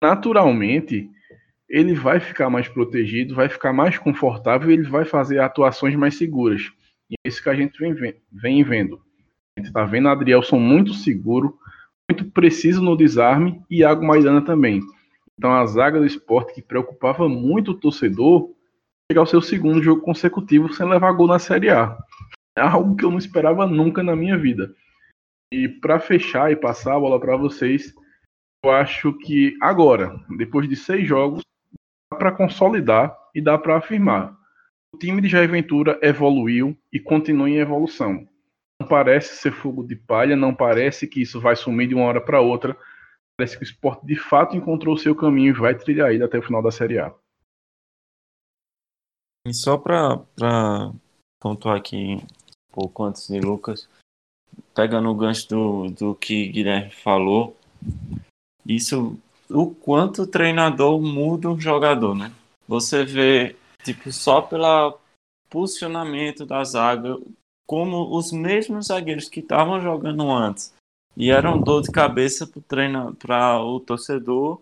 naturalmente 0.01 1.09
ele 1.67 1.93
vai 1.93 2.19
ficar 2.19 2.49
mais 2.49 2.67
protegido, 2.67 3.35
vai 3.35 3.49
ficar 3.49 3.73
mais 3.73 3.97
confortável 3.97 4.71
ele 4.71 4.83
vai 4.83 5.03
fazer 5.03 5.39
atuações 5.39 5.95
mais 5.95 6.17
seguras. 6.17 6.71
E 7.09 7.15
é 7.15 7.27
isso 7.27 7.43
que 7.43 7.49
a 7.49 7.55
gente 7.55 7.77
vem, 7.77 8.15
vem 8.31 8.63
vendo. 8.63 9.01
A 9.57 9.59
gente 9.59 9.67
está 9.67 9.83
vendo 9.83 10.07
Adrielson 10.07 10.59
muito 10.59 10.93
seguro, 10.93 11.59
muito 12.09 12.25
preciso 12.31 12.81
no 12.81 12.95
desarme 12.95 13.61
e 13.69 13.79
Iago 13.79 14.05
Maidana 14.05 14.41
também. 14.41 14.81
Então 15.37 15.51
a 15.51 15.65
zaga 15.65 15.99
do 15.99 16.05
esporte 16.05 16.53
que 16.53 16.61
preocupava 16.61 17.27
muito 17.27 17.71
o 17.71 17.79
torcedor 17.79 18.49
chegar 19.11 19.21
ao 19.21 19.27
seu 19.27 19.41
segundo 19.41 19.81
jogo 19.81 20.01
consecutivo 20.01 20.73
sem 20.73 20.87
levar 20.87 21.11
gol 21.13 21.27
na 21.27 21.39
Série 21.39 21.69
A. 21.69 21.97
É 22.57 22.61
algo 22.61 22.95
que 22.95 23.03
eu 23.03 23.11
não 23.11 23.17
esperava 23.17 23.65
nunca 23.67 24.01
na 24.01 24.15
minha 24.15 24.37
vida. 24.37 24.73
E 25.51 25.67
para 25.67 25.99
fechar 25.99 26.51
e 26.51 26.55
passar 26.55 26.95
a 26.95 26.99
bola 26.99 27.19
para 27.19 27.35
vocês, 27.35 27.93
eu 28.63 28.71
acho 28.71 29.13
que 29.13 29.55
agora, 29.61 30.19
depois 30.37 30.67
de 30.67 30.75
seis 30.75 31.07
jogos, 31.07 31.43
dá 32.11 32.17
para 32.17 32.31
consolidar 32.31 33.15
e 33.33 33.41
dá 33.41 33.57
para 33.57 33.77
afirmar. 33.77 34.35
O 34.93 34.97
time 34.97 35.21
de 35.21 35.27
Jair 35.27 35.49
Ventura 35.49 35.99
evoluiu 36.01 36.77
e 36.91 36.99
continua 36.99 37.49
em 37.49 37.57
evolução. 37.57 38.27
Não 38.81 38.87
parece 38.87 39.37
ser 39.37 39.53
fogo 39.53 39.83
de 39.83 39.95
palha, 39.95 40.35
não 40.35 40.53
parece 40.53 41.07
que 41.07 41.21
isso 41.21 41.39
vai 41.39 41.55
sumir 41.55 41.87
de 41.87 41.95
uma 41.95 42.05
hora 42.05 42.19
para 42.19 42.41
outra. 42.41 42.77
Parece 43.37 43.57
que 43.57 43.63
o 43.63 43.67
esporte 43.67 44.05
de 44.05 44.15
fato 44.15 44.55
encontrou 44.55 44.95
o 44.95 44.97
seu 44.97 45.15
caminho 45.15 45.49
e 45.49 45.59
vai 45.59 45.75
trilhar 45.75 46.11
ele 46.11 46.23
até 46.23 46.37
o 46.37 46.43
final 46.43 46.61
da 46.61 46.71
Série 46.71 46.99
A. 46.99 47.13
E 49.47 49.53
só 49.53 49.77
para 49.77 50.19
pontuar 51.39 51.77
aqui 51.77 52.15
um 52.15 52.27
pouco 52.71 53.03
antes 53.03 53.27
de 53.27 53.39
Lucas, 53.39 53.87
pegando 54.73 55.09
o 55.09 55.15
gancho 55.15 55.47
do, 55.49 55.89
do 55.91 56.15
que 56.15 56.47
Guilherme 56.47 56.91
falou, 56.91 57.55
isso, 58.65 59.17
o 59.49 59.73
quanto 59.73 60.23
o 60.23 60.27
treinador 60.27 60.99
muda 60.99 61.49
um 61.49 61.59
jogador, 61.59 62.15
né? 62.15 62.33
Você 62.67 63.05
vê, 63.05 63.55
tipo, 63.83 64.11
só 64.11 64.41
pelo 64.41 64.97
posicionamento 65.49 66.45
da 66.45 66.63
zaga, 66.63 67.15
como 67.65 68.15
os 68.15 68.31
mesmos 68.31 68.87
zagueiros 68.87 69.29
que 69.29 69.39
estavam 69.39 69.81
jogando 69.81 70.29
antes 70.29 70.73
e 71.17 71.31
eram 71.31 71.59
dor 71.59 71.81
de 71.81 71.91
cabeça 71.91 72.49
para 73.17 73.61
o 73.61 73.79
torcedor, 73.79 74.61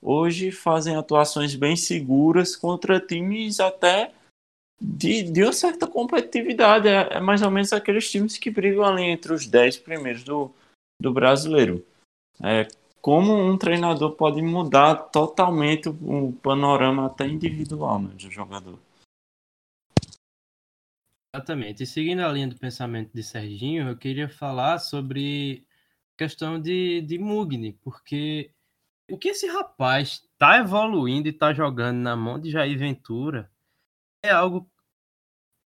hoje 0.00 0.50
fazem 0.50 0.96
atuações 0.96 1.54
bem 1.54 1.76
seguras 1.76 2.56
contra 2.56 2.98
times 2.98 3.60
até 3.60 4.12
de, 4.80 5.22
de 5.24 5.42
uma 5.42 5.52
certa 5.52 5.86
competitividade. 5.86 6.88
É, 6.88 7.16
é, 7.16 7.20
mais 7.20 7.42
ou 7.42 7.50
menos 7.50 7.72
aqueles 7.72 8.10
times 8.10 8.38
que 8.38 8.50
brigam 8.50 8.84
ali 8.84 9.02
entre 9.02 9.32
os 9.32 9.46
10 9.46 9.76
primeiros 9.78 10.24
do, 10.24 10.50
do 11.00 11.12
brasileiro. 11.12 11.84
É, 12.42 12.66
como 13.02 13.34
um 13.34 13.58
treinador 13.58 14.12
pode 14.12 14.40
mudar 14.40 14.94
totalmente 14.94 15.88
o 15.88 16.32
panorama 16.42 17.06
até 17.06 17.26
individual 17.26 18.00
né, 18.00 18.10
do 18.14 18.30
jogador. 18.30 18.78
Exatamente. 21.32 21.84
E 21.84 21.86
seguindo 21.86 22.20
a 22.20 22.32
linha 22.32 22.48
do 22.48 22.58
pensamento 22.58 23.12
de 23.14 23.22
Serginho, 23.22 23.88
eu 23.88 23.96
queria 23.96 24.28
falar 24.28 24.78
sobre 24.78 25.64
a 26.14 26.18
questão 26.18 26.60
de, 26.60 27.00
de 27.02 27.18
Mugni, 27.18 27.72
porque 27.74 28.52
o 29.10 29.16
que 29.16 29.28
esse 29.28 29.46
rapaz 29.46 30.28
está 30.32 30.58
evoluindo 30.58 31.28
e 31.28 31.30
está 31.30 31.52
jogando 31.52 31.98
na 31.98 32.16
mão 32.16 32.38
de 32.38 32.50
Jair 32.50 32.76
Ventura 32.78 33.50
é 34.22 34.30
algo 34.30 34.70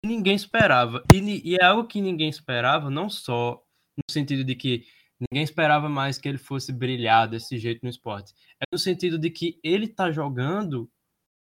que 0.02 0.10
ninguém 0.10 0.36
esperava. 0.36 1.04
E, 1.14 1.52
e 1.52 1.56
é 1.56 1.64
algo 1.64 1.88
que 1.88 2.02
ninguém 2.02 2.30
esperava, 2.30 2.90
não 2.90 3.10
só 3.10 3.64
no 3.98 4.12
sentido 4.12 4.44
de 4.44 4.56
que 4.56 4.86
ninguém 5.20 5.44
esperava 5.44 5.88
mais 5.88 6.18
que 6.18 6.28
ele 6.28 6.38
fosse 6.38 6.74
brilhar 6.74 7.28
desse 7.30 7.58
jeito 7.58 7.82
no 7.84 7.90
esporte. 7.90 8.34
É 8.60 8.66
no 8.72 8.78
sentido 8.78 9.18
de 9.18 9.30
que 9.30 9.60
ele 9.64 9.86
está 9.86 10.12
jogando 10.12 10.92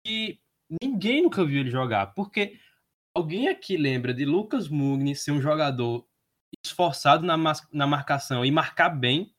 e 0.06 0.38
ninguém 0.82 1.22
nunca 1.22 1.44
viu 1.44 1.60
ele 1.60 1.70
jogar. 1.70 2.08
Porque 2.08 2.58
alguém 3.14 3.48
aqui 3.48 3.76
lembra 3.76 4.12
de 4.12 4.24
Lucas 4.24 4.68
Mugni 4.68 5.14
ser 5.14 5.32
um 5.32 5.40
jogador 5.40 6.06
esforçado 6.64 7.24
na, 7.24 7.36
na 7.72 7.86
marcação 7.86 8.44
e 8.44 8.50
marcar 8.50 8.90
bem? 8.90 9.34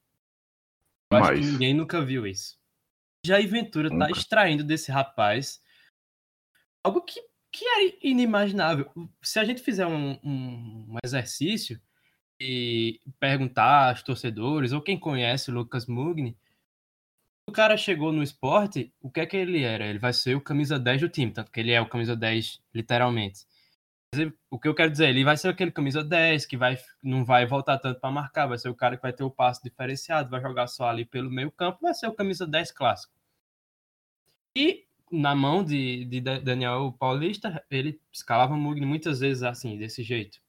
Eu 1.11 1.19
Mas... 1.19 1.29
acho 1.29 1.41
que 1.41 1.47
ninguém 1.47 1.73
nunca 1.73 2.03
viu 2.03 2.25
isso. 2.25 2.57
Jair 3.25 3.49
Ventura 3.49 3.87
está 3.87 4.09
extraindo 4.09 4.63
desse 4.63 4.91
rapaz 4.91 5.61
algo 6.83 7.01
que 7.01 7.19
que 7.55 7.65
era 7.65 7.97
inimaginável. 8.03 8.91
Se 9.21 9.39
a 9.39 9.45
gente 9.45 9.61
fizer 9.61 9.87
um, 9.87 10.19
um, 10.21 10.85
um 10.89 10.97
exercício 11.01 11.79
e 12.37 12.99
perguntar 13.17 13.91
aos 13.91 14.03
torcedores 14.03 14.73
ou 14.73 14.81
quem 14.81 14.99
conhece 14.99 15.49
o 15.49 15.53
Lucas 15.53 15.85
Mugni, 15.85 16.37
o 17.47 17.53
cara 17.53 17.77
chegou 17.77 18.11
no 18.11 18.21
esporte, 18.21 18.93
o 18.99 19.09
que 19.09 19.21
é 19.21 19.25
que 19.25 19.37
ele 19.37 19.63
era? 19.63 19.85
Ele 19.85 19.99
vai 19.99 20.11
ser 20.11 20.35
o 20.35 20.41
camisa 20.41 20.77
10 20.77 21.01
do 21.01 21.09
time, 21.09 21.31
tanto 21.31 21.49
que 21.49 21.61
ele 21.61 21.71
é 21.71 21.79
o 21.79 21.87
camisa 21.87 22.13
10 22.13 22.61
literalmente. 22.73 23.45
O 24.49 24.59
que 24.59 24.67
eu 24.67 24.75
quero 24.75 24.91
dizer, 24.91 25.09
ele 25.09 25.23
vai 25.23 25.37
ser 25.37 25.49
aquele 25.49 25.71
camisa 25.71 26.03
10 26.03 26.45
que 26.45 26.57
vai, 26.57 26.77
não 27.01 27.25
vai 27.25 27.45
voltar 27.45 27.77
tanto 27.77 27.99
para 27.99 28.11
marcar, 28.11 28.47
vai 28.47 28.57
ser 28.57 28.69
o 28.69 28.75
cara 28.75 28.95
que 28.95 29.01
vai 29.01 29.13
ter 29.13 29.23
o 29.23 29.31
passo 29.31 29.61
diferenciado, 29.63 30.29
vai 30.29 30.41
jogar 30.41 30.67
só 30.67 30.87
ali 30.89 31.05
pelo 31.05 31.29
meio 31.29 31.51
campo, 31.51 31.79
vai 31.81 31.93
ser 31.93 32.07
o 32.07 32.13
camisa 32.13 32.47
10 32.47 32.71
clássico. 32.71 33.13
E 34.55 34.85
na 35.11 35.35
mão 35.35 35.63
de, 35.63 36.05
de 36.05 36.21
Daniel 36.21 36.95
Paulista, 36.97 37.63
ele 37.69 37.99
escalava 38.11 38.55
Mugni 38.55 38.85
muitas 38.85 39.19
vezes 39.19 39.43
assim, 39.43 39.77
desse 39.77 40.03
jeito. 40.03 40.39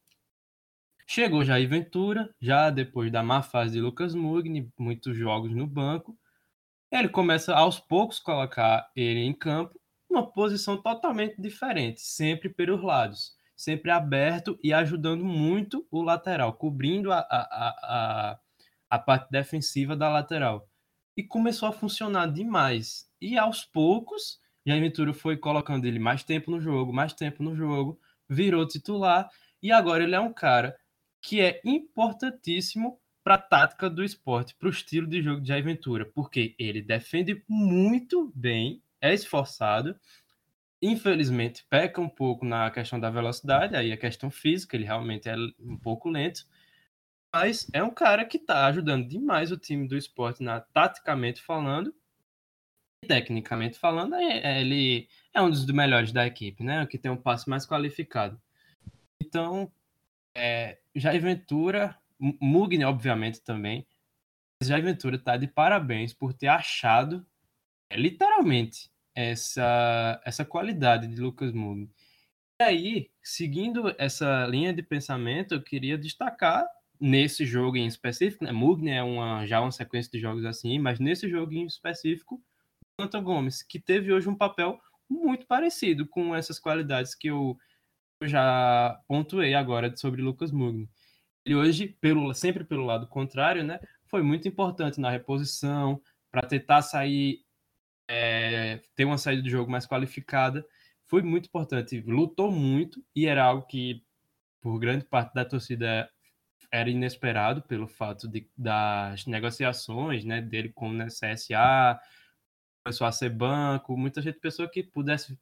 Chegou 1.06 1.44
Jair 1.44 1.68
Ventura, 1.68 2.34
já 2.40 2.68
depois 2.68 3.12
da 3.12 3.22
má 3.22 3.42
fase 3.42 3.74
de 3.74 3.80
Lucas 3.80 4.14
Mugni, 4.14 4.72
muitos 4.76 5.16
jogos 5.16 5.54
no 5.54 5.66
banco. 5.66 6.18
Ele 6.90 7.08
começa 7.08 7.54
aos 7.54 7.78
poucos 7.78 8.18
colocar 8.18 8.90
ele 8.94 9.20
em 9.20 9.32
campo, 9.32 9.80
uma 10.10 10.26
posição 10.26 10.80
totalmente 10.80 11.40
diferente, 11.40 12.00
sempre 12.00 12.48
pelos 12.48 12.82
lados, 12.82 13.35
sempre 13.56 13.90
aberto 13.90 14.58
e 14.62 14.72
ajudando 14.72 15.24
muito 15.24 15.86
o 15.90 16.02
lateral, 16.02 16.52
cobrindo 16.52 17.10
a, 17.10 17.18
a, 17.18 17.28
a, 17.30 18.38
a 18.90 18.98
parte 18.98 19.30
defensiva 19.30 19.96
da 19.96 20.08
lateral. 20.08 20.68
E 21.16 21.22
começou 21.22 21.68
a 21.68 21.72
funcionar 21.72 22.30
demais. 22.30 23.10
E 23.20 23.38
aos 23.38 23.64
poucos 23.64 24.38
a 24.68 24.78
Ventura 24.78 25.14
foi 25.14 25.36
colocando 25.36 25.86
ele 25.86 25.98
mais 25.98 26.22
tempo 26.24 26.50
no 26.50 26.60
jogo, 26.60 26.92
mais 26.92 27.12
tempo 27.12 27.42
no 27.42 27.54
jogo, 27.54 28.00
virou 28.28 28.66
titular 28.66 29.30
e 29.62 29.70
agora 29.70 30.02
ele 30.02 30.14
é 30.14 30.20
um 30.20 30.32
cara 30.32 30.76
que 31.22 31.40
é 31.40 31.60
importantíssimo 31.64 33.00
para 33.22 33.34
a 33.34 33.38
tática 33.38 33.90
do 33.90 34.04
esporte, 34.04 34.54
para 34.54 34.68
o 34.68 34.70
estilo 34.70 35.06
de 35.06 35.22
jogo 35.22 35.40
de 35.40 35.48
Jair 35.48 35.64
Ventura, 35.64 36.04
porque 36.04 36.54
ele 36.58 36.80
defende 36.80 37.42
muito 37.48 38.32
bem, 38.34 38.82
é 39.00 39.12
esforçado, 39.12 39.98
infelizmente 40.80 41.64
peca 41.68 42.00
um 42.00 42.08
pouco 42.08 42.44
na 42.44 42.70
questão 42.70 43.00
da 43.00 43.10
velocidade, 43.10 43.76
aí 43.76 43.92
a 43.92 43.96
questão 43.96 44.30
física, 44.30 44.76
ele 44.76 44.84
realmente 44.84 45.28
é 45.28 45.34
um 45.60 45.76
pouco 45.76 46.08
lento, 46.08 46.46
mas 47.34 47.68
é 47.72 47.82
um 47.82 47.90
cara 47.90 48.24
que 48.24 48.36
está 48.36 48.66
ajudando 48.66 49.06
demais 49.06 49.52
o 49.52 49.56
time 49.56 49.86
do 49.86 49.96
esporte, 49.96 50.42
na, 50.42 50.60
taticamente 50.60 51.42
falando, 51.42 51.94
tecnicamente 53.06 53.78
falando, 53.78 54.14
é, 54.14 54.38
é, 54.38 54.60
ele 54.60 55.08
é 55.34 55.40
um 55.42 55.50
dos 55.50 55.66
melhores 55.66 56.12
da 56.12 56.26
equipe, 56.26 56.64
né? 56.64 56.82
O 56.82 56.86
que 56.86 56.98
tem 56.98 57.10
um 57.10 57.16
passe 57.16 57.48
mais 57.48 57.66
qualificado. 57.66 58.40
Então, 59.20 59.70
é, 60.34 60.78
Jair 60.94 61.20
Ventura, 61.20 61.96
Mugni, 62.18 62.84
obviamente, 62.84 63.40
também. 63.42 63.86
Jair 64.62 64.82
Ventura 64.82 65.18
tá 65.18 65.36
de 65.36 65.46
parabéns 65.46 66.14
por 66.14 66.32
ter 66.32 66.48
achado, 66.48 67.26
é, 67.90 67.96
literalmente, 67.96 68.90
essa, 69.16 70.20
essa 70.24 70.44
qualidade 70.44 71.08
de 71.08 71.20
Lucas 71.20 71.52
Mugni. 71.52 71.90
E 72.60 72.64
aí, 72.64 73.10
seguindo 73.22 73.94
essa 73.98 74.46
linha 74.46 74.72
de 74.72 74.82
pensamento, 74.82 75.54
eu 75.54 75.62
queria 75.62 75.96
destacar 75.96 76.66
nesse 77.00 77.46
jogo 77.46 77.76
em 77.76 77.86
específico, 77.86 78.44
né? 78.44 78.52
Mugni 78.52 78.90
é 78.90 79.02
uma, 79.02 79.46
já 79.46 79.60
uma 79.60 79.72
sequência 79.72 80.10
de 80.12 80.20
jogos 80.20 80.44
assim, 80.44 80.78
mas 80.78 81.00
nesse 81.00 81.28
jogo 81.28 81.52
em 81.54 81.66
específico, 81.66 82.42
Jonathan 82.98 83.22
Gomes, 83.22 83.62
que 83.62 83.78
teve 83.78 84.12
hoje 84.12 84.28
um 84.28 84.36
papel 84.36 84.78
muito 85.08 85.46
parecido 85.46 86.06
com 86.06 86.34
essas 86.34 86.58
qualidades 86.58 87.14
que 87.14 87.28
eu, 87.28 87.58
eu 88.20 88.28
já 88.28 89.00
pontuei 89.08 89.54
agora 89.54 89.94
sobre 89.96 90.22
Lucas 90.22 90.50
Mugni. 90.52 90.88
Ele 91.44 91.54
hoje, 91.54 91.88
pelo, 92.00 92.34
sempre 92.34 92.64
pelo 92.64 92.84
lado 92.84 93.06
contrário, 93.06 93.62
né, 93.62 93.78
foi 94.06 94.22
muito 94.22 94.48
importante 94.48 95.00
na 95.00 95.10
reposição, 95.10 96.00
para 96.30 96.42
tentar 96.46 96.82
sair, 96.82 97.45
é, 98.08 98.80
ter 98.94 99.04
uma 99.04 99.18
saída 99.18 99.42
de 99.42 99.50
jogo 99.50 99.70
mais 99.70 99.86
qualificada. 99.86 100.64
Foi 101.04 101.22
muito 101.22 101.46
importante, 101.46 102.00
lutou 102.00 102.50
muito 102.50 103.02
e 103.14 103.26
era 103.26 103.44
algo 103.44 103.66
que, 103.66 104.02
por 104.60 104.78
grande 104.78 105.04
parte 105.04 105.32
da 105.34 105.44
torcida, 105.44 106.10
era 106.70 106.90
inesperado 106.90 107.62
pelo 107.62 107.86
fato 107.86 108.28
de, 108.28 108.48
das 108.56 109.26
negociações 109.26 110.24
né, 110.24 110.40
dele 110.40 110.70
com 110.70 110.90
o 110.90 111.06
CSA, 111.06 112.00
começou 112.84 113.06
a 113.06 113.12
ser 113.12 113.30
banco, 113.30 113.96
muita 113.96 114.20
gente 114.20 114.38
pensou 114.38 114.68
que 114.68 114.82
pudesse 114.82 115.38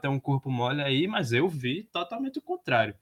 ter 0.00 0.08
um 0.08 0.20
corpo 0.20 0.50
mole 0.50 0.82
aí, 0.82 1.06
mas 1.06 1.32
eu 1.32 1.48
vi 1.48 1.84
totalmente 1.84 2.38
o 2.38 2.42
contrário. 2.42 2.94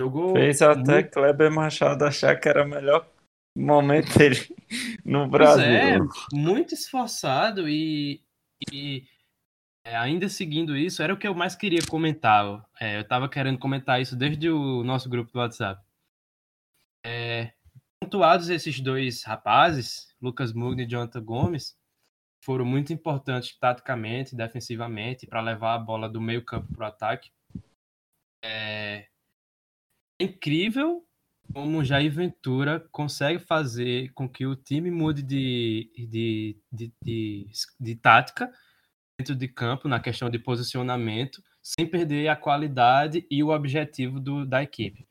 Jogou 0.00 0.32
Fez 0.34 0.60
até 0.62 0.94
muito... 0.94 1.10
Kleber 1.10 1.50
Machado 1.50 2.04
achar 2.04 2.36
que 2.36 2.48
era 2.48 2.64
melhor 2.64 3.08
momento 3.56 4.12
dele 4.18 4.36
no 5.04 5.28
Brasil. 5.28 5.64
é, 5.64 5.98
muito 6.32 6.74
esforçado 6.74 7.68
e, 7.68 8.22
e 8.72 9.04
É, 9.88 9.96
ainda 9.96 10.28
seguindo 10.28 10.76
isso, 10.76 11.02
era 11.02 11.14
o 11.14 11.16
que 11.16 11.26
eu 11.26 11.34
mais 11.34 11.56
queria 11.56 11.80
comentar. 11.88 12.62
É, 12.78 12.98
eu 12.98 13.00
estava 13.00 13.26
querendo 13.26 13.58
comentar 13.58 14.02
isso 14.02 14.14
desde 14.14 14.50
o 14.50 14.84
nosso 14.84 15.08
grupo 15.08 15.32
do 15.32 15.38
WhatsApp. 15.38 15.82
É, 17.02 17.54
pontuados 17.98 18.50
esses 18.50 18.80
dois 18.80 19.22
rapazes, 19.22 20.14
Lucas 20.20 20.52
Mugni 20.52 20.82
e 20.82 20.86
Jonathan 20.86 21.24
Gomes, 21.24 21.74
foram 22.44 22.66
muito 22.66 22.92
importantes 22.92 23.56
taticamente, 23.58 24.36
defensivamente, 24.36 25.26
para 25.26 25.40
levar 25.40 25.74
a 25.74 25.78
bola 25.78 26.06
do 26.06 26.20
meio 26.20 26.44
campo 26.44 26.70
para 26.74 26.84
o 26.84 26.88
ataque. 26.88 27.30
É 28.44 29.08
incrível 30.20 31.07
como 31.52 31.78
o 31.78 31.84
Jair 31.84 32.12
Ventura 32.12 32.86
consegue 32.92 33.38
fazer 33.38 34.12
com 34.14 34.28
que 34.28 34.46
o 34.46 34.56
time 34.56 34.90
mude 34.90 35.22
de, 35.22 35.90
de, 35.96 36.60
de, 36.70 36.92
de, 37.02 37.46
de 37.80 37.96
tática 37.96 38.50
dentro 39.18 39.34
de 39.34 39.48
campo, 39.48 39.88
na 39.88 40.00
questão 40.00 40.30
de 40.30 40.38
posicionamento, 40.38 41.42
sem 41.62 41.86
perder 41.86 42.28
a 42.28 42.36
qualidade 42.36 43.26
e 43.30 43.42
o 43.42 43.48
objetivo 43.48 44.20
do, 44.20 44.46
da 44.46 44.62
equipe. 44.62 45.06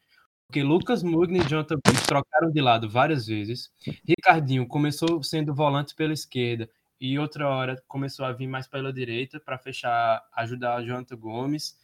Porque 0.47 0.63
Lucas 0.63 1.03
Mugni 1.03 1.39
e 1.39 1.47
Jonathan 1.47 1.75
Briggs 1.83 2.07
trocaram 2.07 2.49
de 2.49 2.61
lado 2.61 2.89
várias 2.89 3.27
vezes. 3.27 3.69
Ricardinho 4.07 4.65
começou 4.65 5.21
sendo 5.21 5.53
volante 5.53 5.93
pela 5.93 6.13
esquerda 6.13 6.69
e 6.99 7.19
outra 7.19 7.49
hora 7.49 7.75
começou 7.87 8.25
a 8.25 8.31
vir 8.31 8.47
mais 8.47 8.65
pela 8.65 8.93
direita 8.93 9.39
para 9.41 9.57
fechar, 9.57 10.23
ajudar 10.33 10.77
a 10.77 10.83
Jonathan 10.83 11.17
Gomes. 11.17 11.77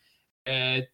É, 0.45 0.89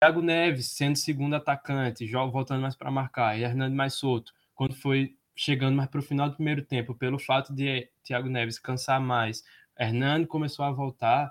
Thiago 0.00 0.22
Neves 0.22 0.66
sendo 0.66 0.96
segundo 0.96 1.34
atacante, 1.34 2.06
voltando 2.30 2.62
mais 2.62 2.76
para 2.76 2.90
marcar, 2.90 3.38
e 3.38 3.42
Hernando 3.42 3.74
mais 3.74 3.94
solto. 3.94 4.32
Quando 4.54 4.74
foi 4.74 5.16
chegando 5.34 5.76
mais 5.76 5.88
para 5.88 6.00
o 6.00 6.02
final 6.02 6.28
do 6.28 6.36
primeiro 6.36 6.64
tempo, 6.64 6.94
pelo 6.94 7.18
fato 7.18 7.52
de 7.54 7.88
Thiago 8.02 8.28
Neves 8.28 8.58
cansar 8.58 9.00
mais, 9.00 9.42
Hernando 9.78 10.26
começou 10.26 10.64
a 10.64 10.70
voltar. 10.70 11.28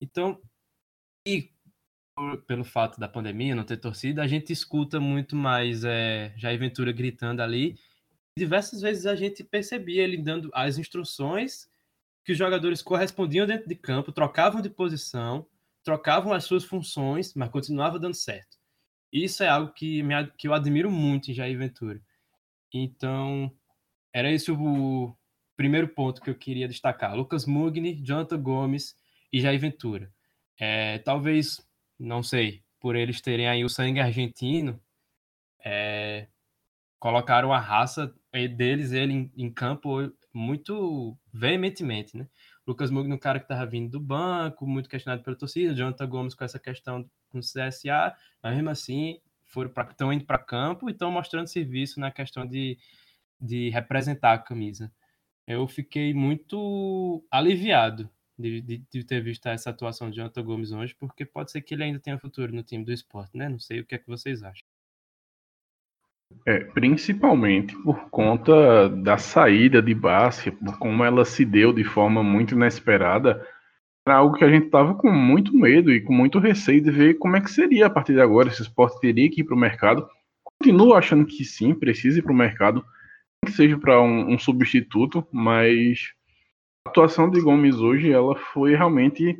Então, 0.00 0.40
e 1.26 1.50
pelo 2.46 2.64
fato 2.64 2.98
da 2.98 3.08
pandemia, 3.08 3.54
não 3.54 3.64
ter 3.64 3.76
torcida, 3.76 4.22
a 4.22 4.26
gente 4.26 4.52
escuta 4.52 4.98
muito 4.98 5.36
mais 5.36 5.84
é, 5.84 6.32
Jair 6.36 6.58
Ventura 6.58 6.92
gritando 6.92 7.42
ali. 7.42 7.78
Diversas 8.38 8.80
vezes 8.80 9.06
a 9.06 9.14
gente 9.14 9.44
percebia 9.44 10.02
ele 10.02 10.16
dando 10.16 10.50
as 10.54 10.78
instruções 10.78 11.68
que 12.24 12.32
os 12.32 12.38
jogadores 12.38 12.82
correspondiam 12.82 13.46
dentro 13.46 13.68
de 13.68 13.74
campo, 13.74 14.12
trocavam 14.12 14.60
de 14.60 14.70
posição, 14.70 15.46
trocavam 15.86 16.32
as 16.32 16.42
suas 16.42 16.64
funções, 16.64 17.32
mas 17.32 17.48
continuava 17.48 17.96
dando 17.96 18.16
certo. 18.16 18.58
Isso 19.12 19.44
é 19.44 19.48
algo 19.48 19.72
que, 19.72 20.02
me, 20.02 20.26
que 20.36 20.48
eu 20.48 20.52
admiro 20.52 20.90
muito 20.90 21.30
em 21.30 21.34
Jair 21.34 21.56
Ventura. 21.56 22.02
Então, 22.74 23.52
era 24.12 24.28
esse 24.28 24.50
o 24.50 25.16
primeiro 25.56 25.86
ponto 25.86 26.20
que 26.20 26.28
eu 26.28 26.34
queria 26.34 26.66
destacar. 26.66 27.14
Lucas 27.14 27.46
Mugni, 27.46 28.02
Jonathan 28.02 28.42
Gomes 28.42 28.96
e 29.32 29.40
Jair 29.40 29.60
Ventura. 29.60 30.12
É, 30.58 30.98
talvez, 30.98 31.64
não 31.96 32.20
sei, 32.20 32.64
por 32.80 32.96
eles 32.96 33.20
terem 33.20 33.46
aí 33.46 33.64
o 33.64 33.68
sangue 33.68 34.00
argentino, 34.00 34.82
é, 35.64 36.26
colocaram 36.98 37.52
a 37.52 37.60
raça 37.60 38.12
deles 38.56 38.90
ele 38.90 39.12
em, 39.12 39.32
em 39.36 39.52
campo 39.52 40.12
muito 40.34 41.16
veementemente, 41.32 42.16
né? 42.16 42.26
Lucas 42.66 42.90
Mugni, 42.90 43.14
um 43.14 43.18
cara 43.18 43.38
que 43.38 43.44
estava 43.44 43.64
vindo 43.64 43.90
do 43.92 44.00
banco, 44.00 44.66
muito 44.66 44.88
questionado 44.88 45.22
pela 45.22 45.36
torcida, 45.36 45.74
Jonathan 45.74 46.08
Gomes 46.08 46.34
com 46.34 46.44
essa 46.44 46.58
questão 46.58 47.08
com 47.28 47.38
o 47.38 47.40
CSA, 47.40 48.14
mas 48.42 48.54
mesmo 48.54 48.70
assim 48.70 49.20
foram 49.44 49.72
estão 49.90 50.12
indo 50.12 50.24
para 50.24 50.38
campo 50.38 50.88
e 50.88 50.92
estão 50.92 51.10
mostrando 51.10 51.46
serviço 51.46 52.00
na 52.00 52.10
questão 52.10 52.46
de, 52.46 52.76
de 53.40 53.70
representar 53.70 54.32
a 54.32 54.38
camisa. 54.38 54.92
Eu 55.46 55.68
fiquei 55.68 56.12
muito 56.12 57.24
aliviado 57.30 58.10
de, 58.36 58.60
de, 58.60 58.78
de, 58.90 59.04
ter 59.04 59.22
visto 59.22 59.46
essa 59.46 59.70
atuação 59.70 60.10
de 60.10 60.16
Jonathan 60.16 60.42
Gomes 60.42 60.72
hoje, 60.72 60.94
porque 60.94 61.24
pode 61.24 61.52
ser 61.52 61.62
que 61.62 61.74
ele 61.74 61.84
ainda 61.84 62.00
tenha 62.00 62.18
futuro 62.18 62.52
no 62.52 62.64
time 62.64 62.84
do 62.84 62.92
esporte, 62.92 63.36
né? 63.36 63.48
Não 63.48 63.58
sei 63.60 63.80
o 63.80 63.86
que 63.86 63.94
é 63.94 63.98
que 63.98 64.08
vocês 64.08 64.42
acham. 64.42 64.66
É, 66.44 66.60
principalmente 66.60 67.76
por 67.82 68.08
conta 68.08 68.88
da 68.88 69.18
saída 69.18 69.82
de 69.82 69.94
Bárcia, 69.94 70.52
por 70.52 70.78
como 70.78 71.04
ela 71.04 71.24
se 71.24 71.44
deu 71.44 71.72
de 71.72 71.84
forma 71.84 72.22
muito 72.22 72.54
inesperada, 72.54 73.44
era 74.06 74.18
algo 74.18 74.36
que 74.36 74.44
a 74.44 74.48
gente 74.48 74.66
estava 74.66 74.94
com 74.94 75.10
muito 75.10 75.56
medo 75.56 75.92
e 75.92 76.00
com 76.00 76.12
muito 76.12 76.38
receio 76.38 76.80
de 76.80 76.90
ver 76.92 77.14
como 77.14 77.36
é 77.36 77.40
que 77.40 77.50
seria 77.50 77.86
a 77.86 77.90
partir 77.90 78.12
de 78.12 78.20
agora, 78.20 78.50
se 78.50 78.60
o 78.60 78.62
esporte 78.62 79.00
teria 79.00 79.28
que 79.28 79.40
ir 79.40 79.44
para 79.44 79.56
o 79.56 79.58
mercado. 79.58 80.08
Continuo 80.44 80.94
achando 80.94 81.26
que 81.26 81.44
sim, 81.44 81.74
precisa 81.74 82.20
ir 82.20 82.22
para 82.22 82.32
o 82.32 82.36
mercado, 82.36 82.84
que 83.44 83.50
seja 83.50 83.76
para 83.76 84.00
um, 84.00 84.32
um, 84.32 84.38
substituto, 84.38 85.26
mas 85.32 86.12
a 86.86 86.90
atuação 86.90 87.28
de 87.28 87.40
Gomes 87.40 87.76
hoje 87.76 88.12
ela 88.12 88.36
foi 88.36 88.76
realmente 88.76 89.36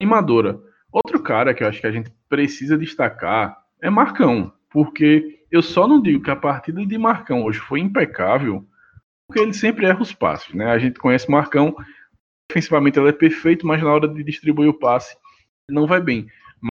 animadora. 0.00 0.58
Outro 0.90 1.22
cara 1.22 1.52
que 1.52 1.62
eu 1.62 1.68
acho 1.68 1.82
que 1.82 1.86
a 1.86 1.92
gente 1.92 2.10
precisa 2.28 2.78
destacar 2.78 3.58
é 3.82 3.90
Marcão, 3.90 4.50
porque 4.76 5.42
eu 5.50 5.62
só 5.62 5.88
não 5.88 6.02
digo 6.02 6.22
que 6.22 6.30
a 6.30 6.36
partida 6.36 6.84
de 6.84 6.98
Marcão 6.98 7.44
hoje 7.44 7.58
foi 7.58 7.80
impecável, 7.80 8.62
porque 9.26 9.40
ele 9.40 9.54
sempre 9.54 9.86
erra 9.86 10.02
os 10.02 10.12
passes, 10.12 10.52
né? 10.52 10.66
A 10.66 10.78
gente 10.78 10.98
conhece 10.98 11.30
Marcão, 11.30 11.74
defensivamente 12.46 12.98
ele 12.98 13.08
é 13.08 13.12
perfeito, 13.12 13.66
mas 13.66 13.82
na 13.82 13.90
hora 13.90 14.06
de 14.06 14.22
distribuir 14.22 14.68
o 14.68 14.78
passe 14.78 15.16
não 15.70 15.86
vai 15.86 15.98
bem. 15.98 16.28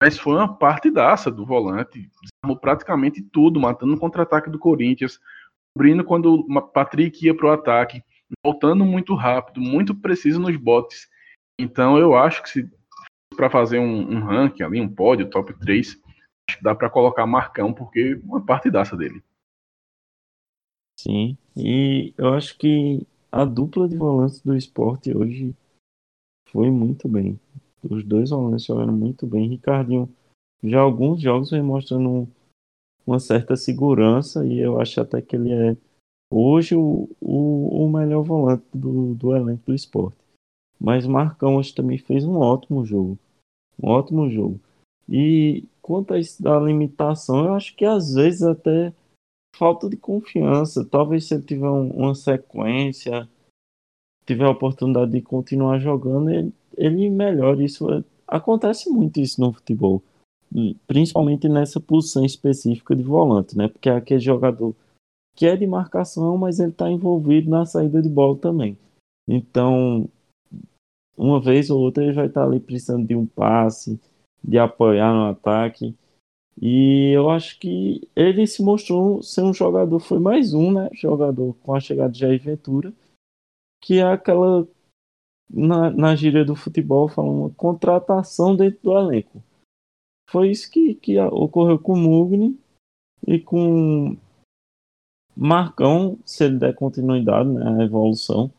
Mas 0.02 0.16
foi 0.16 0.32
uma 0.32 0.56
partidaça 0.56 1.30
do 1.30 1.44
volante, 1.44 2.08
desarmou 2.22 2.58
praticamente 2.58 3.20
tudo, 3.20 3.60
matando 3.60 3.92
o 3.92 4.00
contra-ataque 4.00 4.48
do 4.48 4.58
Corinthians, 4.58 5.20
cobrindo 5.76 6.02
quando 6.02 6.36
o 6.36 6.62
Patrick 6.62 7.26
ia 7.26 7.36
para 7.36 7.48
o 7.48 7.52
ataque, 7.52 8.02
voltando 8.42 8.82
muito 8.82 9.14
rápido, 9.14 9.60
muito 9.60 9.94
preciso 9.94 10.40
nos 10.40 10.56
botes. 10.56 11.06
Então 11.60 11.98
eu 11.98 12.16
acho 12.16 12.42
que 12.42 12.48
se 12.48 12.70
para 13.36 13.50
fazer 13.50 13.78
um, 13.78 14.10
um 14.10 14.20
ranking 14.20 14.62
ali, 14.62 14.80
um 14.80 14.88
pódio, 14.88 15.28
top 15.28 15.52
3, 15.52 16.00
dá 16.62 16.74
para 16.74 16.90
colocar 16.90 17.26
Marcão, 17.26 17.72
porque 17.72 18.14
uma 18.24 18.40
partidaça 18.40 18.96
dele. 18.96 19.22
Sim, 20.98 21.36
e 21.56 22.12
eu 22.18 22.34
acho 22.34 22.58
que 22.58 23.06
a 23.32 23.44
dupla 23.44 23.88
de 23.88 23.96
volantes 23.96 24.40
do 24.40 24.56
esporte 24.56 25.16
hoje 25.16 25.54
foi 26.48 26.70
muito 26.70 27.08
bem. 27.08 27.38
Os 27.82 28.04
dois 28.04 28.30
volantes 28.30 28.66
jogaram 28.66 28.92
muito 28.92 29.26
bem. 29.26 29.48
Ricardinho, 29.48 30.08
já 30.62 30.80
alguns 30.80 31.22
jogos 31.22 31.50
vem 31.50 31.62
mostrando 31.62 32.28
uma 33.06 33.18
certa 33.18 33.56
segurança 33.56 34.44
e 34.46 34.58
eu 34.58 34.80
acho 34.80 35.00
até 35.00 35.22
que 35.22 35.36
ele 35.36 35.52
é 35.52 35.76
hoje 36.30 36.74
o, 36.76 37.08
o, 37.20 37.84
o 37.84 37.90
melhor 37.90 38.22
volante 38.22 38.64
do, 38.74 39.14
do 39.14 39.34
elenco 39.34 39.62
do 39.66 39.74
esporte. 39.74 40.18
Mas 40.78 41.06
Marcão 41.06 41.56
hoje 41.56 41.74
também 41.74 41.98
fez 41.98 42.24
um 42.24 42.36
ótimo 42.36 42.84
jogo. 42.84 43.18
Um 43.82 43.88
ótimo 43.88 44.30
jogo. 44.30 44.60
E 45.08 45.64
quanto 45.80 46.14
a 46.14 46.18
isso 46.18 46.42
da 46.42 46.58
limitação, 46.58 47.46
eu 47.46 47.54
acho 47.54 47.74
que 47.76 47.84
às 47.84 48.14
vezes 48.14 48.42
até 48.42 48.92
falta 49.56 49.88
de 49.88 49.96
confiança. 49.96 50.84
Talvez 50.84 51.26
se 51.26 51.34
ele 51.34 51.42
tiver 51.42 51.68
um, 51.68 51.90
uma 51.90 52.14
sequência, 52.14 53.28
tiver 54.26 54.44
a 54.44 54.50
oportunidade 54.50 55.12
de 55.12 55.20
continuar 55.20 55.78
jogando, 55.78 56.30
ele, 56.30 56.52
ele 56.76 57.10
melhora. 57.10 57.62
Isso 57.62 57.90
é, 57.92 58.04
acontece 58.26 58.88
muito 58.88 59.20
isso 59.20 59.40
no 59.40 59.52
futebol, 59.52 60.02
principalmente 60.86 61.48
nessa 61.48 61.80
posição 61.80 62.24
específica 62.24 62.94
de 62.94 63.02
volante, 63.02 63.56
né? 63.56 63.68
Porque 63.68 63.88
é 63.88 63.96
aquele 63.96 64.20
jogador 64.20 64.74
que 65.36 65.46
é 65.46 65.56
de 65.56 65.66
marcação, 65.66 66.36
mas 66.36 66.60
ele 66.60 66.70
está 66.70 66.90
envolvido 66.90 67.50
na 67.50 67.64
saída 67.64 68.02
de 68.02 68.08
bola 68.08 68.36
também. 68.36 68.76
Então, 69.28 70.08
uma 71.16 71.40
vez 71.40 71.70
ou 71.70 71.80
outra 71.80 72.02
ele 72.02 72.12
vai 72.12 72.26
estar 72.26 72.42
tá 72.42 72.46
ali 72.46 72.60
precisando 72.60 73.06
de 73.06 73.14
um 73.14 73.26
passe, 73.26 74.00
de 74.42 74.58
apoiar 74.58 75.12
no 75.12 75.30
ataque. 75.30 75.96
E 76.60 77.12
eu 77.14 77.30
acho 77.30 77.58
que 77.58 78.08
ele 78.14 78.46
se 78.46 78.62
mostrou 78.62 79.22
ser 79.22 79.42
um 79.42 79.54
jogador, 79.54 79.98
foi 79.98 80.18
mais 80.18 80.52
um, 80.52 80.72
né? 80.72 80.90
Jogador 80.92 81.54
com 81.62 81.74
a 81.74 81.80
chegada 81.80 82.12
de 82.12 82.18
Jair 82.18 82.42
Ventura, 82.42 82.92
que 83.80 83.98
é 83.98 84.02
aquela, 84.02 84.68
na, 85.48 85.90
na 85.90 86.14
gíria 86.14 86.44
do 86.44 86.54
futebol, 86.54 87.08
falando 87.08 87.40
uma 87.40 87.50
contratação 87.50 88.54
dentro 88.54 88.80
do 88.82 88.98
elenco. 88.98 89.42
Foi 90.28 90.50
isso 90.50 90.70
que, 90.70 90.94
que 90.94 91.18
ocorreu 91.18 91.78
com 91.78 91.94
o 91.94 91.96
Mugni 91.96 92.58
e 93.26 93.38
com 93.38 94.16
Marcão, 95.34 96.18
se 96.24 96.44
ele 96.44 96.58
der 96.58 96.74
continuidade, 96.74 97.48
né? 97.48 97.80
A 97.80 97.84
evolução 97.84 98.52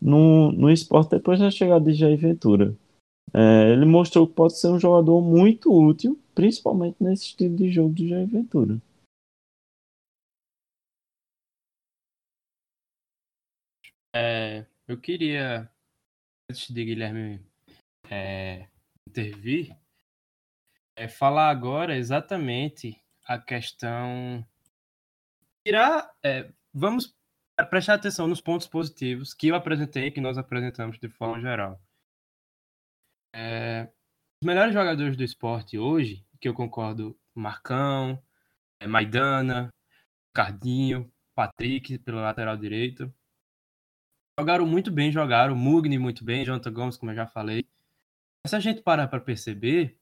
no, 0.00 0.50
no 0.52 0.70
esporte 0.70 1.10
depois 1.10 1.38
da 1.38 1.50
chegada 1.50 1.84
de 1.84 1.92
Jair 1.92 2.18
Ventura. 2.18 2.74
É, 3.32 3.72
ele 3.72 3.84
mostrou 3.84 4.26
que 4.26 4.34
pode 4.34 4.58
ser 4.58 4.68
um 4.68 4.78
jogador 4.78 5.20
muito 5.20 5.72
útil, 5.72 6.20
principalmente 6.34 6.96
nesse 7.00 7.26
estilo 7.26 7.56
de 7.56 7.70
jogo 7.70 7.94
de 7.94 8.08
Jair 8.08 8.26
Ventura. 8.26 8.80
É, 14.12 14.66
eu 14.88 15.00
queria, 15.00 15.70
antes 16.50 16.72
de 16.72 16.84
Guilherme 16.84 17.40
é, 18.10 18.66
intervir, 19.08 19.76
é, 20.96 21.06
falar 21.06 21.48
agora 21.48 21.96
exatamente 21.96 23.00
a 23.24 23.38
questão. 23.38 24.44
Tirar. 25.64 26.12
É, 26.24 26.50
vamos 26.74 27.14
prestar 27.68 27.94
atenção 27.94 28.26
nos 28.26 28.40
pontos 28.40 28.66
positivos 28.66 29.32
que 29.32 29.48
eu 29.48 29.54
apresentei, 29.54 30.10
que 30.10 30.20
nós 30.20 30.36
apresentamos 30.36 30.98
de 30.98 31.08
forma 31.08 31.40
geral. 31.40 31.80
É, 33.32 33.88
os 34.42 34.46
melhores 34.46 34.72
jogadores 34.72 35.16
do 35.16 35.22
esporte 35.22 35.78
hoje, 35.78 36.26
que 36.40 36.48
eu 36.48 36.54
concordo, 36.54 37.18
Marcão, 37.34 38.22
é, 38.80 38.86
Maidana, 38.86 39.72
Cardinho, 40.32 41.12
Patrick 41.34 41.98
pelo 41.98 42.20
lateral 42.20 42.56
direito. 42.56 43.12
Jogaram 44.38 44.66
muito 44.66 44.90
bem, 44.90 45.12
jogaram. 45.12 45.54
Mugni 45.54 45.98
muito 45.98 46.24
bem, 46.24 46.44
Jonathan 46.44 46.72
Gomes, 46.72 46.96
como 46.96 47.10
eu 47.10 47.16
já 47.16 47.26
falei. 47.26 47.66
Mas 48.42 48.50
se 48.50 48.56
a 48.56 48.60
gente 48.60 48.82
parar 48.82 49.08
para 49.08 49.20
perceber, 49.20 49.98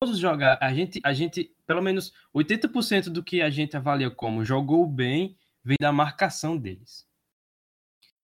todos 0.00 0.18
jogar, 0.18 0.58
a 0.60 0.74
gente, 0.74 1.00
a 1.04 1.12
gente, 1.12 1.54
pelo 1.64 1.80
menos 1.80 2.12
80% 2.34 3.04
do 3.04 3.22
que 3.22 3.40
a 3.40 3.50
gente 3.50 3.76
avalia 3.76 4.10
como 4.10 4.44
jogou 4.44 4.86
bem 4.86 5.36
vem 5.64 5.76
da 5.80 5.92
marcação 5.92 6.58
deles. 6.58 7.08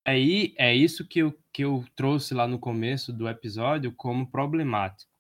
Aí 0.08 0.54
é 0.56 0.74
isso 0.74 1.06
que 1.06 1.18
eu, 1.18 1.38
que 1.52 1.62
eu 1.62 1.84
trouxe 1.94 2.32
lá 2.32 2.48
no 2.48 2.58
começo 2.58 3.12
do 3.12 3.28
episódio 3.28 3.92
como 3.94 4.30
problemático. 4.30 5.12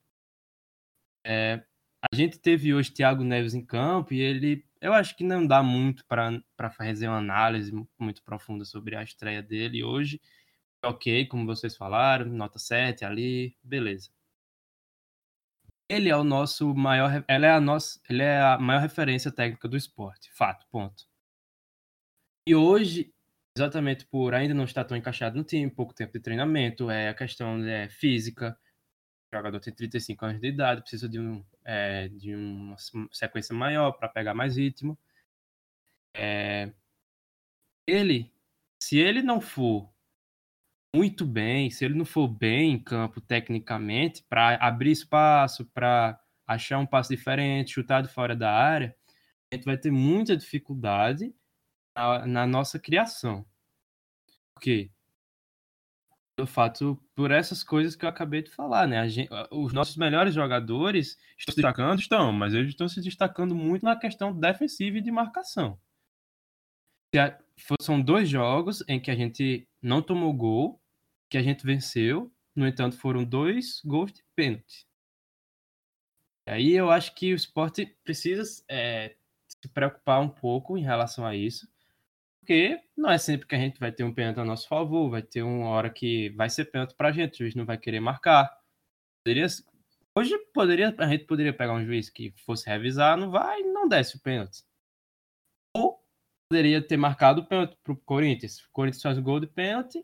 É, 1.26 1.62
a 2.10 2.16
gente 2.16 2.38
teve 2.38 2.72
hoje 2.72 2.90
Thiago 2.92 3.22
Neves 3.22 3.52
em 3.52 3.62
campo 3.62 4.14
e 4.14 4.20
ele, 4.20 4.64
eu 4.80 4.94
acho 4.94 5.14
que 5.14 5.22
não 5.22 5.46
dá 5.46 5.62
muito 5.62 6.06
para 6.06 6.70
fazer 6.70 7.06
uma 7.06 7.18
análise 7.18 7.70
muito 7.98 8.22
profunda 8.22 8.64
sobre 8.64 8.96
a 8.96 9.02
estreia 9.02 9.42
dele 9.42 9.84
hoje. 9.84 10.22
Ok, 10.82 11.26
como 11.26 11.44
vocês 11.44 11.76
falaram, 11.76 12.24
nota 12.24 12.58
7 12.58 13.04
ali, 13.04 13.54
beleza. 13.62 14.08
Ele 15.86 16.08
é 16.08 16.16
o 16.16 16.24
nosso 16.24 16.74
maior, 16.74 17.22
ela 17.28 17.46
é 17.46 17.50
a 17.50 17.60
nossa, 17.60 18.00
ele 18.08 18.22
é 18.22 18.40
a 18.40 18.58
maior 18.58 18.80
referência 18.80 19.30
técnica 19.30 19.68
do 19.68 19.76
esporte, 19.76 20.32
fato, 20.32 20.66
ponto. 20.70 21.06
E 22.46 22.54
hoje 22.54 23.12
exatamente 23.58 24.06
por 24.06 24.34
ainda 24.34 24.54
não 24.54 24.64
estar 24.64 24.84
tão 24.84 24.96
encaixado 24.96 25.36
no 25.36 25.44
time, 25.44 25.70
pouco 25.70 25.94
tempo 25.94 26.12
de 26.12 26.20
treinamento, 26.20 26.90
é 26.90 27.08
a 27.08 27.14
questão 27.14 27.62
é, 27.64 27.88
física. 27.88 28.58
O 29.32 29.36
jogador 29.36 29.60
tem 29.60 29.74
35 29.74 30.24
anos 30.24 30.40
de 30.40 30.48
idade, 30.48 30.80
precisa 30.80 31.08
de, 31.08 31.20
um, 31.20 31.44
é, 31.64 32.08
de 32.08 32.34
uma 32.34 32.76
sequência 33.12 33.54
maior 33.54 33.92
para 33.92 34.08
pegar 34.08 34.34
mais 34.34 34.56
ritmo. 34.56 34.98
É, 36.14 36.72
ele, 37.86 38.32
se 38.78 38.98
ele 38.98 39.22
não 39.22 39.40
for 39.40 39.90
muito 40.94 41.26
bem, 41.26 41.70
se 41.70 41.84
ele 41.84 41.94
não 41.94 42.04
for 42.04 42.28
bem 42.28 42.72
em 42.72 42.78
campo 42.82 43.20
tecnicamente, 43.20 44.24
para 44.28 44.56
abrir 44.56 44.92
espaço, 44.92 45.66
para 45.66 46.18
achar 46.46 46.78
um 46.78 46.86
passo 46.86 47.10
diferente, 47.10 47.72
chutar 47.72 48.02
de 48.02 48.08
fora 48.08 48.34
da 48.34 48.50
área, 48.50 48.96
a 49.50 49.54
gente 49.54 49.64
vai 49.64 49.76
ter 49.76 49.90
muita 49.90 50.36
dificuldade 50.36 51.34
na, 51.98 52.26
na 52.26 52.46
nossa 52.46 52.78
criação. 52.78 53.44
Por 54.54 54.62
quê? 54.62 54.90
O 56.38 56.46
fato, 56.46 56.96
por 57.16 57.32
essas 57.32 57.64
coisas 57.64 57.96
que 57.96 58.04
eu 58.04 58.08
acabei 58.08 58.42
de 58.42 58.50
falar, 58.50 58.86
né? 58.86 59.08
Gente, 59.08 59.28
os 59.50 59.72
nossos 59.72 59.96
melhores 59.96 60.32
jogadores 60.32 61.18
estão 61.36 61.52
se 61.52 61.56
destacando, 61.56 61.98
estão, 61.98 62.32
mas 62.32 62.54
eles 62.54 62.68
estão 62.68 62.88
se 62.88 63.00
destacando 63.00 63.56
muito 63.56 63.84
na 63.84 63.98
questão 63.98 64.32
defensiva 64.32 64.98
e 64.98 65.02
de 65.02 65.10
marcação. 65.10 65.80
São 67.80 68.00
dois 68.00 68.28
jogos 68.28 68.84
em 68.86 69.00
que 69.00 69.10
a 69.10 69.16
gente 69.16 69.68
não 69.82 70.00
tomou 70.00 70.32
gol, 70.32 70.80
que 71.28 71.36
a 71.36 71.42
gente 71.42 71.66
venceu, 71.66 72.32
no 72.54 72.68
entanto, 72.68 72.96
foram 72.96 73.24
dois 73.24 73.80
gols 73.84 74.12
de 74.12 74.22
pênalti. 74.36 74.86
Aí 76.46 76.70
eu 76.70 76.88
acho 76.88 77.14
que 77.14 77.32
o 77.32 77.36
esporte 77.36 77.84
precisa 78.04 78.64
é, 78.68 79.16
se 79.48 79.68
preocupar 79.68 80.20
um 80.20 80.28
pouco 80.28 80.78
em 80.78 80.82
relação 80.82 81.26
a 81.26 81.34
isso, 81.34 81.68
porque 82.48 82.80
não 82.96 83.10
é 83.10 83.18
sempre 83.18 83.46
que 83.46 83.54
a 83.54 83.58
gente 83.58 83.78
vai 83.78 83.92
ter 83.92 84.04
um 84.04 84.14
pênalti 84.14 84.40
a 84.40 84.44
nosso 84.44 84.66
favor, 84.66 85.10
vai 85.10 85.20
ter 85.20 85.42
uma 85.42 85.68
hora 85.68 85.90
que 85.90 86.30
vai 86.30 86.48
ser 86.48 86.64
pênalti 86.64 86.94
pra 86.96 87.12
gente, 87.12 87.34
o 87.34 87.36
juiz 87.44 87.54
não 87.54 87.66
vai 87.66 87.76
querer 87.76 88.00
marcar. 88.00 88.50
Poderia, 89.22 89.46
hoje 90.14 90.38
poderia, 90.54 90.94
a 90.96 91.08
gente 91.08 91.24
poderia 91.26 91.52
pegar 91.52 91.74
um 91.74 91.84
juiz 91.84 92.08
que 92.08 92.32
fosse 92.46 92.66
revisar, 92.66 93.18
não 93.18 93.30
vai, 93.30 93.60
não 93.64 93.86
desce 93.86 94.16
o 94.16 94.20
pênalti. 94.20 94.64
Ou 95.76 96.02
poderia 96.50 96.80
ter 96.80 96.96
marcado 96.96 97.42
o 97.42 97.46
pênalti 97.46 97.76
pro 97.84 97.94
Corinthians. 97.98 98.60
O 98.60 98.70
Corinthians 98.72 99.02
faz 99.02 99.18
o 99.18 99.22
gol 99.22 99.40
de 99.40 99.46
pênalti. 99.46 100.02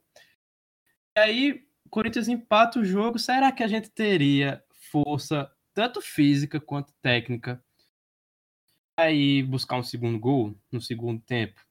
E 1.17 1.21
aí, 1.21 1.67
o 1.87 1.89
Corinthians 1.89 2.29
empata 2.29 2.79
o 2.79 2.85
jogo. 2.85 3.19
Será 3.19 3.51
que 3.53 3.63
a 3.63 3.69
gente 3.69 3.89
teria 3.89 4.63
força, 4.93 5.51
tanto 5.73 6.03
física 6.03 6.61
quanto 6.61 6.93
técnica, 7.01 7.65
aí 8.99 9.43
buscar 9.43 9.79
um 9.79 9.83
segundo 9.83 10.19
gol 10.21 10.55
no 10.71 10.83
segundo 10.83 11.23
tempo? 11.23 11.64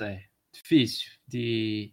É 0.00 0.24
difícil 0.52 1.12
de 1.26 1.92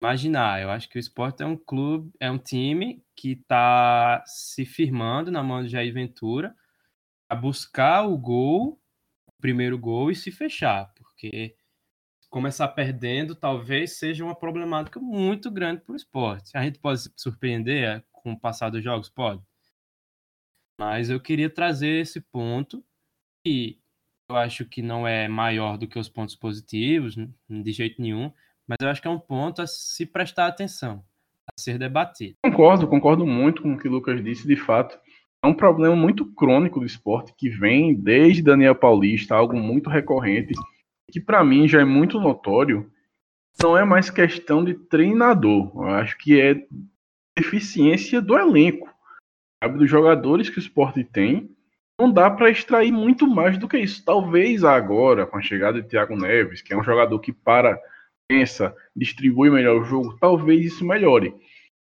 imaginar. 0.00 0.62
Eu 0.62 0.70
acho 0.70 0.88
que 0.88 0.98
o 0.98 1.00
esporte 1.00 1.42
é 1.42 1.46
um 1.46 1.56
clube, 1.56 2.12
é 2.20 2.30
um 2.30 2.38
time 2.38 3.02
que 3.16 3.32
está 3.32 4.22
se 4.26 4.64
firmando 4.64 5.30
na 5.30 5.42
mão 5.42 5.62
de 5.62 5.70
Jair 5.70 5.92
Ventura 5.92 6.54
a 7.28 7.34
buscar 7.34 8.02
o 8.02 8.16
gol, 8.18 8.80
o 9.26 9.32
primeiro 9.40 9.78
gol 9.78 10.10
e 10.10 10.14
se 10.14 10.30
fechar, 10.30 10.92
porque 10.94 11.56
começar 12.30 12.68
perdendo 12.68 13.34
talvez 13.34 13.96
seja 13.96 14.24
uma 14.24 14.34
problemática 14.34 14.98
muito 15.00 15.50
grande 15.50 15.80
para 15.82 15.92
o 15.92 15.96
esporte. 15.96 16.50
A 16.56 16.62
gente 16.64 16.78
pode 16.80 17.02
se 17.02 17.12
surpreender 17.16 17.84
é, 17.84 18.04
com 18.10 18.32
o 18.32 18.40
passar 18.40 18.70
dos 18.70 18.82
jogos? 18.82 19.08
Pode. 19.08 19.42
Mas 20.78 21.08
eu 21.08 21.20
queria 21.20 21.48
trazer 21.48 22.00
esse 22.00 22.20
ponto 22.20 22.84
e 23.46 23.78
eu 24.28 24.36
acho 24.36 24.64
que 24.64 24.82
não 24.82 25.06
é 25.06 25.28
maior 25.28 25.76
do 25.76 25.86
que 25.86 25.98
os 25.98 26.08
pontos 26.08 26.34
positivos, 26.34 27.14
de 27.48 27.72
jeito 27.72 28.00
nenhum, 28.00 28.32
mas 28.66 28.78
eu 28.80 28.88
acho 28.88 29.02
que 29.02 29.08
é 29.08 29.10
um 29.10 29.18
ponto 29.18 29.60
a 29.60 29.66
se 29.66 30.06
prestar 30.06 30.46
atenção, 30.46 31.04
a 31.46 31.60
ser 31.60 31.78
debatido. 31.78 32.36
Concordo, 32.42 32.88
concordo 32.88 33.26
muito 33.26 33.62
com 33.62 33.74
o 33.74 33.78
que 33.78 33.88
o 33.88 33.90
Lucas 33.90 34.22
disse, 34.24 34.46
de 34.46 34.56
fato. 34.56 34.98
É 35.42 35.46
um 35.46 35.54
problema 35.54 35.94
muito 35.94 36.24
crônico 36.32 36.80
do 36.80 36.86
esporte 36.86 37.34
que 37.36 37.50
vem 37.50 37.94
desde 37.94 38.42
Daniel 38.42 38.74
Paulista, 38.74 39.34
algo 39.34 39.56
muito 39.56 39.90
recorrente, 39.90 40.54
que 41.10 41.20
para 41.20 41.44
mim 41.44 41.68
já 41.68 41.82
é 41.82 41.84
muito 41.84 42.18
notório. 42.18 42.90
Não 43.62 43.76
é 43.76 43.84
mais 43.84 44.08
questão 44.10 44.64
de 44.64 44.74
treinador, 44.74 45.70
eu 45.76 45.88
acho 45.90 46.16
que 46.18 46.40
é 46.40 46.66
deficiência 47.36 48.22
do 48.22 48.36
elenco, 48.38 48.88
sabe, 49.62 49.78
dos 49.78 49.88
jogadores 49.88 50.48
que 50.48 50.58
o 50.58 50.60
esporte 50.60 51.04
tem 51.04 51.54
não 52.00 52.12
dá 52.12 52.30
para 52.30 52.50
extrair 52.50 52.92
muito 52.92 53.26
mais 53.26 53.56
do 53.56 53.68
que 53.68 53.78
isso. 53.78 54.04
Talvez 54.04 54.64
agora, 54.64 55.26
com 55.26 55.38
a 55.38 55.42
chegada 55.42 55.80
de 55.80 55.88
Thiago 55.88 56.16
Neves, 56.16 56.60
que 56.60 56.72
é 56.72 56.76
um 56.76 56.82
jogador 56.82 57.18
que 57.20 57.32
para, 57.32 57.80
pensa, 58.28 58.74
distribui 58.94 59.50
melhor 59.50 59.80
o 59.80 59.84
jogo, 59.84 60.16
talvez 60.18 60.64
isso 60.64 60.84
melhore. 60.84 61.34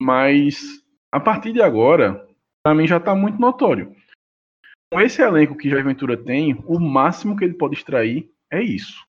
Mas 0.00 0.82
a 1.10 1.20
partir 1.20 1.52
de 1.52 1.62
agora, 1.62 2.26
para 2.64 2.74
mim 2.74 2.86
já 2.86 2.96
está 2.96 3.14
muito 3.14 3.40
notório. 3.40 3.94
Com 4.92 5.00
esse 5.00 5.22
elenco 5.22 5.56
que 5.56 5.70
Jair 5.70 5.84
Ventura 5.84 6.16
tem, 6.16 6.62
o 6.66 6.78
máximo 6.78 7.36
que 7.36 7.44
ele 7.44 7.54
pode 7.54 7.74
extrair 7.74 8.30
é 8.50 8.60
isso. 8.60 9.06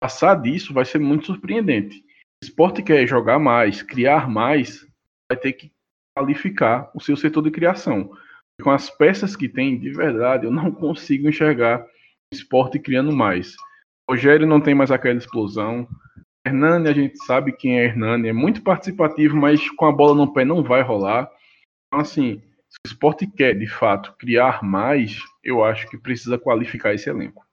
Passar 0.00 0.34
disso 0.34 0.74
vai 0.74 0.84
ser 0.84 0.98
muito 0.98 1.26
surpreendente. 1.26 2.04
O 2.42 2.44
esporte 2.44 2.82
quer 2.82 3.06
jogar 3.06 3.38
mais, 3.38 3.82
criar 3.82 4.28
mais, 4.28 4.86
vai 5.30 5.38
ter 5.38 5.52
que 5.52 5.70
qualificar 6.16 6.90
o 6.94 7.00
seu 7.00 7.16
setor 7.16 7.42
de 7.42 7.50
criação 7.50 8.10
com 8.60 8.70
as 8.70 8.90
peças 8.90 9.34
que 9.34 9.48
tem, 9.48 9.78
de 9.78 9.90
verdade, 9.90 10.46
eu 10.46 10.50
não 10.50 10.70
consigo 10.72 11.28
enxergar 11.28 11.82
o 11.82 12.34
esporte 12.34 12.78
criando 12.78 13.12
mais. 13.12 13.54
Rogério 14.08 14.46
não 14.46 14.60
tem 14.60 14.74
mais 14.74 14.90
aquela 14.90 15.18
explosão. 15.18 15.88
Hernani, 16.46 16.88
a 16.88 16.92
gente 16.92 17.18
sabe 17.24 17.52
quem 17.52 17.78
é 17.78 17.84
Hernani, 17.84 18.28
é 18.28 18.32
muito 18.32 18.62
participativo, 18.62 19.36
mas 19.36 19.68
com 19.70 19.86
a 19.86 19.92
bola 19.92 20.14
no 20.14 20.32
pé 20.32 20.44
não 20.44 20.62
vai 20.62 20.82
rolar. 20.82 21.30
Então, 21.86 22.00
assim, 22.00 22.42
se 22.68 22.78
o 22.86 22.88
esporte 22.88 23.26
quer, 23.26 23.58
de 23.58 23.66
fato, 23.66 24.14
criar 24.16 24.62
mais, 24.62 25.18
eu 25.44 25.64
acho 25.64 25.88
que 25.88 25.98
precisa 25.98 26.38
qualificar 26.38 26.94
esse 26.94 27.10
elenco. 27.10 27.44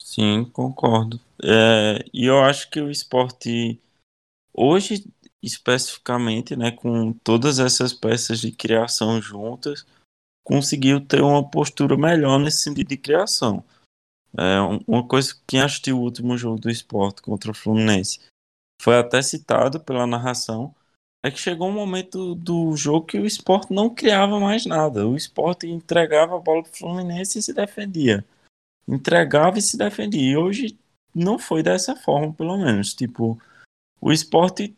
Sim, 0.00 0.44
concordo. 0.52 1.20
É, 1.42 2.04
e 2.12 2.26
eu 2.26 2.40
acho 2.42 2.68
que 2.70 2.80
o 2.80 2.90
esporte 2.90 3.80
hoje 4.52 5.04
especificamente, 5.42 6.54
né, 6.56 6.70
com 6.70 7.12
todas 7.12 7.58
essas 7.58 7.92
peças 7.92 8.40
de 8.40 8.52
criação 8.52 9.20
juntas, 9.20 9.86
conseguiu 10.44 11.00
ter 11.00 11.22
uma 11.22 11.48
postura 11.48 11.96
melhor 11.96 12.38
nesse 12.38 12.58
sentido 12.58 12.88
de 12.88 12.96
criação. 12.96 13.64
É 14.36 14.60
uma 14.86 15.06
coisa 15.06 15.34
que 15.34 15.40
quem 15.46 15.60
assistiu 15.60 15.98
o 15.98 16.02
último 16.02 16.36
jogo 16.36 16.60
do 16.60 16.70
esporte 16.70 17.22
contra 17.22 17.50
o 17.50 17.54
Fluminense 17.54 18.20
foi 18.80 18.96
até 18.96 19.20
citado 19.20 19.80
pela 19.80 20.06
narração, 20.06 20.74
é 21.22 21.30
que 21.30 21.38
chegou 21.38 21.68
um 21.68 21.72
momento 21.72 22.34
do 22.34 22.74
jogo 22.74 23.06
que 23.06 23.18
o 23.18 23.26
esporte 23.26 23.72
não 23.74 23.94
criava 23.94 24.40
mais 24.40 24.64
nada. 24.64 25.06
O 25.06 25.16
esporte 25.16 25.66
entregava 25.66 26.36
a 26.36 26.40
bola 26.40 26.62
para 26.62 26.72
o 26.72 26.76
Fluminense 26.76 27.38
e 27.38 27.42
se 27.42 27.52
defendia. 27.52 28.24
Entregava 28.88 29.58
e 29.58 29.62
se 29.62 29.76
defendia. 29.76 30.32
E 30.32 30.36
hoje 30.36 30.78
não 31.14 31.38
foi 31.38 31.62
dessa 31.62 31.94
forma, 31.94 32.32
pelo 32.32 32.56
menos. 32.56 32.94
Tipo, 32.94 33.38
o 34.00 34.10
esporte 34.10 34.74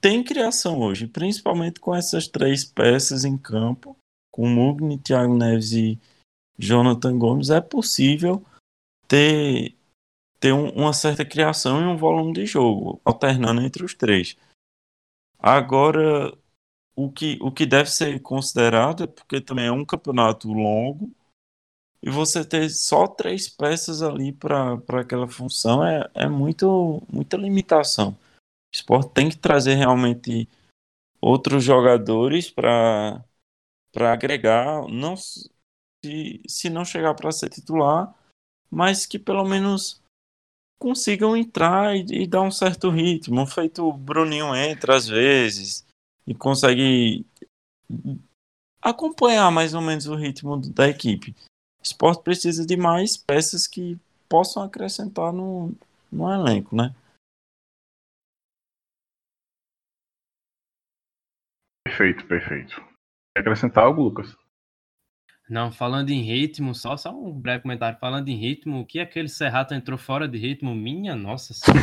tem 0.00 0.22
criação 0.22 0.80
hoje, 0.80 1.06
principalmente 1.06 1.80
com 1.80 1.94
essas 1.94 2.28
três 2.28 2.64
peças 2.64 3.24
em 3.24 3.36
campo, 3.36 3.96
com 4.30 4.48
Mugni, 4.48 4.98
Thiago 4.98 5.36
Neves 5.36 5.72
e 5.72 5.98
Jonathan 6.58 7.18
Gomes, 7.18 7.50
é 7.50 7.60
possível 7.60 8.44
ter, 9.06 9.76
ter 10.38 10.52
um, 10.52 10.70
uma 10.70 10.92
certa 10.92 11.24
criação 11.24 11.80
e 11.80 11.84
um 11.84 11.96
volume 11.96 12.32
de 12.32 12.46
jogo, 12.46 13.00
alternando 13.04 13.60
entre 13.62 13.84
os 13.84 13.94
três. 13.94 14.36
Agora, 15.38 16.36
o 16.94 17.10
que, 17.10 17.38
o 17.40 17.50
que 17.50 17.64
deve 17.64 17.90
ser 17.90 18.20
considerado 18.20 19.04
é 19.04 19.06
porque 19.06 19.40
também 19.40 19.66
é 19.66 19.72
um 19.72 19.84
campeonato 19.84 20.52
longo 20.52 21.10
e 22.02 22.10
você 22.10 22.44
ter 22.44 22.70
só 22.70 23.06
três 23.06 23.48
peças 23.48 24.02
ali 24.02 24.32
para 24.32 24.74
aquela 25.00 25.28
função 25.28 25.84
é, 25.84 26.08
é 26.14 26.28
muito, 26.28 27.02
muita 27.08 27.36
limitação. 27.36 28.16
O 28.72 28.76
esporte 28.76 29.12
tem 29.12 29.28
que 29.28 29.36
trazer 29.36 29.74
realmente 29.74 30.48
outros 31.20 31.64
jogadores 31.64 32.50
para 32.50 33.24
agregar, 33.96 34.86
não 34.88 35.16
se, 35.16 35.50
se 36.46 36.70
não 36.70 36.84
chegar 36.84 37.14
para 37.14 37.32
ser 37.32 37.48
titular, 37.48 38.14
mas 38.70 39.06
que 39.06 39.18
pelo 39.18 39.44
menos 39.44 40.00
consigam 40.78 41.36
entrar 41.36 41.96
e, 41.96 42.22
e, 42.22 42.26
dar 42.26 42.42
um 42.42 42.50
certo 42.50 42.90
ritmo. 42.90 43.46
Feito 43.46 43.86
o 43.86 43.92
Bruninho 43.92 44.54
entra 44.54 44.94
às 44.94 45.08
vezes 45.08 45.84
e 46.26 46.34
consegue 46.34 47.26
acompanhar 48.80 49.50
mais 49.50 49.74
ou 49.74 49.80
menos 49.80 50.06
o 50.06 50.14
ritmo 50.14 50.56
da 50.56 50.88
equipe. 50.88 51.34
O 51.80 51.82
esporte 51.82 52.22
precisa 52.22 52.64
de 52.64 52.76
mais 52.76 53.16
peças 53.16 53.66
que 53.66 53.98
possam 54.28 54.62
acrescentar 54.62 55.32
no, 55.32 55.72
no 56.12 56.32
elenco, 56.32 56.76
né? 56.76 56.94
Perfeito, 61.88 62.26
perfeito. 62.26 62.76
Quer 63.34 63.40
acrescentar 63.40 63.84
algo, 63.84 64.02
Lucas? 64.02 64.36
Não, 65.48 65.72
falando 65.72 66.10
em 66.10 66.20
ritmo, 66.20 66.74
só, 66.74 66.98
só 66.98 67.10
um 67.10 67.32
breve 67.32 67.62
comentário. 67.62 67.98
Falando 67.98 68.28
em 68.28 68.36
ritmo, 68.36 68.80
o 68.80 68.86
que 68.86 69.00
aquele 69.00 69.28
Serrato 69.28 69.72
entrou 69.72 69.96
fora 69.96 70.28
de 70.28 70.36
ritmo? 70.36 70.74
Minha 70.74 71.16
nossa 71.16 71.54
senhora. 71.54 71.82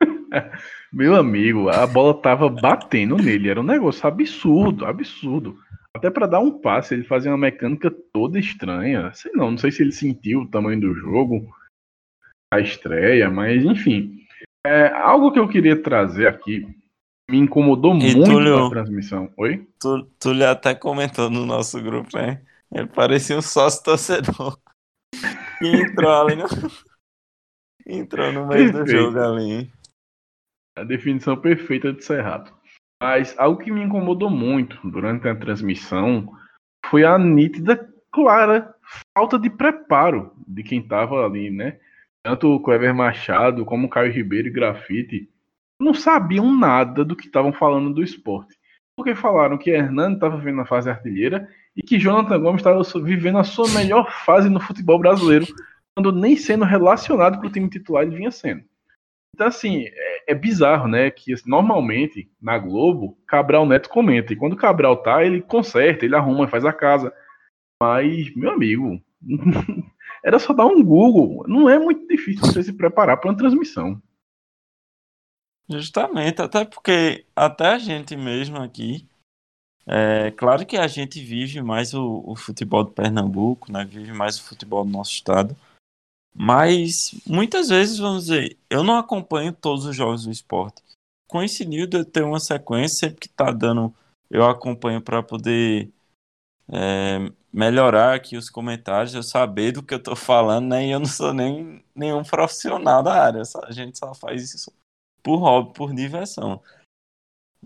Meu 0.90 1.14
amigo, 1.14 1.68
a 1.68 1.86
bola 1.86 2.14
tava 2.22 2.48
batendo 2.48 3.18
nele. 3.18 3.50
Era 3.50 3.60
um 3.60 3.64
negócio 3.64 4.08
absurdo, 4.08 4.86
absurdo. 4.86 5.58
Até 5.94 6.10
para 6.10 6.26
dar 6.26 6.40
um 6.40 6.58
passe, 6.58 6.94
ele 6.94 7.04
fazia 7.04 7.30
uma 7.30 7.36
mecânica 7.36 7.90
toda 8.14 8.38
estranha. 8.38 9.12
Sei 9.12 9.30
não, 9.34 9.50
não 9.50 9.58
sei 9.58 9.70
se 9.70 9.82
ele 9.82 9.92
sentiu 9.92 10.40
o 10.40 10.50
tamanho 10.50 10.80
do 10.80 10.94
jogo, 10.94 11.54
a 12.50 12.60
estreia, 12.60 13.30
mas 13.30 13.62
enfim. 13.62 14.22
É, 14.66 14.86
algo 14.86 15.30
que 15.30 15.38
eu 15.38 15.48
queria 15.48 15.80
trazer 15.82 16.26
aqui 16.26 16.66
me 17.30 17.38
incomodou 17.38 17.94
e 17.94 18.14
muito 18.14 18.24
Túlio, 18.24 18.58
na 18.58 18.70
transmissão. 18.70 19.30
Oi? 19.36 19.68
Tu, 19.78 20.04
Túlio 20.18 20.48
até 20.48 20.74
comentou 20.74 21.28
no 21.28 21.44
nosso 21.44 21.80
grupo, 21.82 22.16
né? 22.16 22.42
Ele 22.72 22.86
parecia 22.86 23.36
um 23.36 23.42
sócio 23.42 23.82
torcedor. 23.82 24.58
E 25.60 25.66
entrou 25.66 26.12
ali 26.12 26.36
no. 26.36 26.44
entrou 27.84 28.30
no 28.32 28.46
meio 28.46 28.72
Perfeito. 28.72 28.84
do 28.84 28.90
jogo 28.92 29.18
ali. 29.18 29.68
A 30.78 30.84
definição 30.84 31.36
perfeita 31.36 31.92
de 31.92 32.04
Serrato. 32.04 32.54
Mas 33.02 33.36
algo 33.36 33.60
que 33.60 33.72
me 33.72 33.82
incomodou 33.82 34.30
muito 34.30 34.78
durante 34.88 35.26
a 35.26 35.34
transmissão 35.34 36.32
foi 36.86 37.04
a 37.04 37.18
nítida, 37.18 37.92
clara 38.12 38.72
falta 39.16 39.36
de 39.36 39.50
preparo 39.50 40.32
de 40.46 40.62
quem 40.62 40.80
estava 40.80 41.26
ali, 41.26 41.50
né? 41.50 41.80
Tanto 42.24 42.54
o 42.54 42.60
Clever 42.60 42.94
Machado 42.94 43.64
como 43.64 43.88
o 43.88 43.90
Caio 43.90 44.12
Ribeiro 44.12 44.46
e 44.46 44.52
Grafite 44.52 45.28
não 45.80 45.94
sabiam 45.94 46.54
nada 46.54 47.04
do 47.04 47.14
que 47.14 47.26
estavam 47.26 47.52
falando 47.52 47.92
do 47.94 48.02
esporte. 48.02 48.56
Porque 48.96 49.14
falaram 49.14 49.56
que 49.56 49.70
Hernando 49.70 50.14
estava 50.14 50.36
vivendo 50.36 50.60
a 50.60 50.66
fase 50.66 50.90
artilheira 50.90 51.48
e 51.76 51.82
que 51.82 51.98
Jonathan 51.98 52.40
Gomes 52.40 52.60
estava 52.60 52.82
vivendo 53.04 53.38
a 53.38 53.44
sua 53.44 53.68
melhor 53.68 54.10
fase 54.24 54.48
no 54.48 54.58
futebol 54.58 54.98
brasileiro, 54.98 55.46
quando 55.96 56.10
nem 56.10 56.36
sendo 56.36 56.64
relacionado 56.64 57.40
com 57.40 57.46
o 57.46 57.52
time 57.52 57.70
titular 57.70 58.02
ele 58.02 58.16
vinha 58.16 58.30
sendo. 58.30 58.64
Então, 59.34 59.46
assim, 59.46 59.84
é, 59.86 60.32
é 60.32 60.34
bizarro, 60.34 60.88
né? 60.88 61.12
Que 61.12 61.32
assim, 61.32 61.48
normalmente 61.48 62.28
na 62.42 62.58
Globo, 62.58 63.16
Cabral 63.24 63.64
Neto 63.66 63.88
comenta, 63.88 64.32
e 64.32 64.36
quando 64.36 64.56
Cabral 64.56 64.96
tá, 64.96 65.24
ele 65.24 65.40
conserta, 65.40 66.04
ele 66.04 66.16
arruma, 66.16 66.48
faz 66.48 66.64
a 66.64 66.72
casa. 66.72 67.12
Mas, 67.80 68.34
meu 68.34 68.50
amigo, 68.50 69.00
era 70.24 70.40
só 70.40 70.52
dar 70.52 70.66
um 70.66 70.82
Google. 70.82 71.44
Não 71.46 71.70
é 71.70 71.78
muito 71.78 72.04
difícil 72.08 72.44
você 72.44 72.64
se 72.64 72.72
preparar 72.72 73.16
para 73.16 73.30
uma 73.30 73.36
transmissão. 73.36 74.02
Justamente, 75.68 76.40
até 76.40 76.64
porque 76.64 77.26
até 77.36 77.68
a 77.68 77.78
gente 77.78 78.16
mesmo 78.16 78.56
aqui, 78.56 79.06
é 79.86 80.30
claro 80.30 80.66
que 80.66 80.76
a 80.76 80.86
gente 80.86 81.20
vive 81.22 81.62
mais 81.62 81.94
o, 81.94 82.22
o 82.26 82.36
futebol 82.36 82.84
de 82.84 82.92
Pernambuco, 82.92 83.72
né? 83.72 83.84
Vive 83.84 84.12
mais 84.12 84.38
o 84.38 84.42
futebol 84.44 84.84
do 84.84 84.90
nosso 84.90 85.12
estado. 85.12 85.56
Mas 86.34 87.14
muitas 87.26 87.68
vezes, 87.68 87.98
vamos 87.98 88.26
dizer, 88.26 88.56
eu 88.70 88.84
não 88.84 88.96
acompanho 88.96 89.52
todos 89.52 89.84
os 89.84 89.96
jogos 89.96 90.24
do 90.24 90.30
esporte. 90.30 90.82
Coincidiu 91.26 91.86
de 91.86 91.98
eu 91.98 92.04
ter 92.04 92.22
uma 92.22 92.40
sequência, 92.40 93.08
sempre 93.08 93.20
que 93.20 93.28
tá 93.28 93.50
dando, 93.50 93.94
eu 94.30 94.46
acompanho 94.46 95.00
para 95.02 95.22
poder 95.22 95.90
é, 96.70 97.30
melhorar 97.52 98.14
aqui 98.14 98.36
os 98.36 98.50
comentários, 98.50 99.14
eu 99.14 99.22
saber 99.22 99.72
do 99.72 99.82
que 99.82 99.94
eu 99.94 100.02
tô 100.02 100.14
falando, 100.14 100.68
né? 100.68 100.86
E 100.86 100.90
eu 100.90 101.00
não 101.00 101.06
sou 101.06 101.32
nem 101.34 101.84
nenhum 101.94 102.22
profissional 102.24 103.02
da 103.02 103.22
área, 103.24 103.42
a 103.64 103.72
gente 103.72 103.98
só 103.98 104.14
faz 104.14 104.54
isso 104.54 104.72
por 105.28 105.36
hobby, 105.36 105.74
por 105.74 105.94
diversão. 105.94 106.62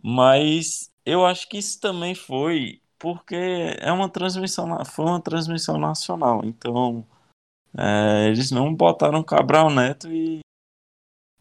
Mas 0.03 0.90
eu 1.07 1.25
acho 1.25 1.48
que 1.48 1.59
isso 1.59 1.81
também 1.81 2.12
foi 2.12 2.81
porque 2.98 3.37
é 3.79 3.92
uma 3.92 4.09
transmissão, 4.09 4.85
foi 4.85 5.05
uma 5.05 5.20
transmissão 5.20 5.79
nacional, 5.79 6.40
então 6.44 7.07
é, 7.77 8.27
eles 8.29 8.51
não 8.51 8.75
botaram 8.75 9.22
Cabral 9.22 9.70
Neto 9.70 10.11
e, 10.11 10.40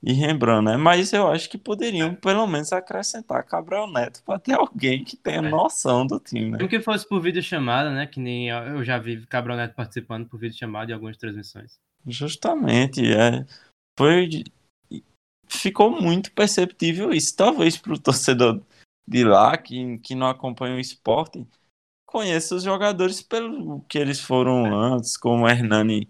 e 0.04 0.14
Rembrandt, 0.14 0.64
né? 0.64 0.78
Mas 0.78 1.12
eu 1.12 1.28
acho 1.28 1.50
que 1.50 1.58
poderiam 1.58 2.14
pelo 2.14 2.46
menos 2.46 2.72
acrescentar 2.72 3.44
Cabral 3.44 3.92
Neto 3.92 4.22
para 4.24 4.38
ter 4.38 4.54
alguém 4.54 5.04
que 5.04 5.18
tenha 5.18 5.40
é. 5.40 5.50
noção 5.50 6.06
do 6.06 6.20
time, 6.20 6.52
né? 6.52 6.58
Mesmo 6.58 6.70
que 6.70 6.82
fosse 6.82 7.08
por 7.08 7.20
vídeo 7.20 7.42
chamada, 7.42 7.92
né? 7.92 8.06
Que 8.06 8.20
nem 8.20 8.50
eu 8.50 8.84
já 8.84 9.00
vi 9.00 9.26
Cabral 9.26 9.58
Neto 9.58 9.74
participando 9.74 10.28
por 10.28 10.40
vídeo 10.40 10.58
chamada 10.58 10.92
em 10.92 10.94
algumas 10.94 11.18
transmissões. 11.18 11.80
Justamente, 12.06 13.12
é. 13.12 13.44
Foi 13.98 14.28
ficou 15.58 16.02
muito 16.02 16.32
perceptível 16.32 17.12
isso. 17.12 17.36
Talvez 17.36 17.78
para 17.78 17.94
o 17.94 18.00
torcedor 18.00 18.62
de 19.08 19.24
lá, 19.24 19.58
que, 19.58 19.98
que 20.00 20.16
não 20.16 20.28
acompanha 20.28 20.76
o 20.76 20.80
esporte, 20.80 21.46
conheça 22.06 22.56
os 22.56 22.64
jogadores 22.64 23.22
pelo 23.22 23.82
que 23.82 23.98
eles 23.98 24.20
foram 24.20 24.74
antes, 24.74 25.18
como 25.18 25.44
o 25.44 25.50
Hernani. 25.50 26.08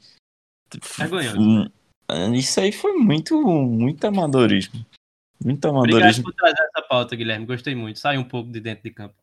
É 2.07 2.27
isso 2.35 2.59
aí 2.59 2.71
foi 2.71 2.93
muito, 2.93 3.41
muito 3.41 4.05
amadorismo. 4.05 4.85
Muito 5.43 5.67
amadorismo. 5.67 5.97
Obrigado 5.97 6.23
por 6.23 6.33
trazer 6.33 6.61
essa 6.63 6.87
pauta, 6.87 7.15
Guilherme. 7.15 7.45
Gostei 7.45 7.73
muito. 7.73 7.99
Sai 7.99 8.17
um 8.17 8.23
pouco 8.23 8.51
de 8.51 8.59
dentro 8.59 8.83
de 8.83 8.91
campo. 8.91 9.15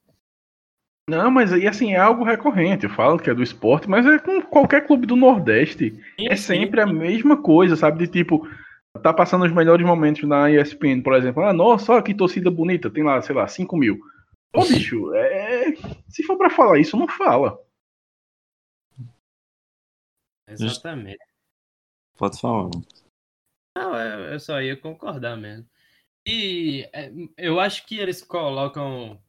Não, 1.09 1.31
mas 1.31 1.53
aí 1.53 1.67
assim, 1.67 1.95
é 1.95 1.97
algo 1.97 2.23
recorrente. 2.23 2.85
Eu 2.85 2.91
falo 2.91 3.19
que 3.19 3.31
é 3.31 3.35
do 3.35 3.43
esporte, 3.43 3.89
mas 3.89 4.05
é 4.05 4.19
com 4.19 4.43
qualquer 4.43 4.87
clube 4.87 5.07
do 5.07 5.17
Nordeste. 5.17 5.91
Sim, 6.19 6.29
é 6.29 6.37
sempre 6.37 6.83
sim. 6.83 6.89
a 6.89 6.93
mesma 6.93 7.37
coisa, 7.41 7.77
sabe? 7.77 8.07
De 8.07 8.13
tipo, 8.13 8.47
tá 8.99 9.13
passando 9.13 9.45
os 9.45 9.53
melhores 9.53 9.87
momentos 9.87 10.23
na 10.29 10.51
ESPN, 10.51 11.03
por 11.03 11.15
exemplo. 11.15 11.43
Ah, 11.43 11.53
nossa, 11.53 11.93
olha 11.93 12.03
que 12.03 12.15
torcida 12.15 12.51
bonita, 12.51 12.91
tem 12.91 13.03
lá, 13.03 13.21
sei 13.23 13.35
lá, 13.35 13.47
5 13.47 13.77
mil. 13.77 13.99
Ô, 14.55 14.65
bicho, 14.65 15.15
é... 15.15 15.75
se 16.09 16.23
for 16.23 16.37
para 16.37 16.51
falar 16.51 16.79
isso, 16.79 16.97
não 16.97 17.09
fala. 17.09 17.59
Exatamente. 20.49 21.19
Pode 22.17 22.41
falar. 22.41 22.71
Não, 23.77 23.97
eu 23.97 24.41
só 24.41 24.61
ia 24.61 24.77
concordar 24.77 25.37
mesmo. 25.37 25.69
E 26.27 26.89
é, 26.93 27.13
eu 27.37 27.61
acho 27.61 27.87
que 27.87 27.99
eles 27.99 28.23
colocam 28.23 29.21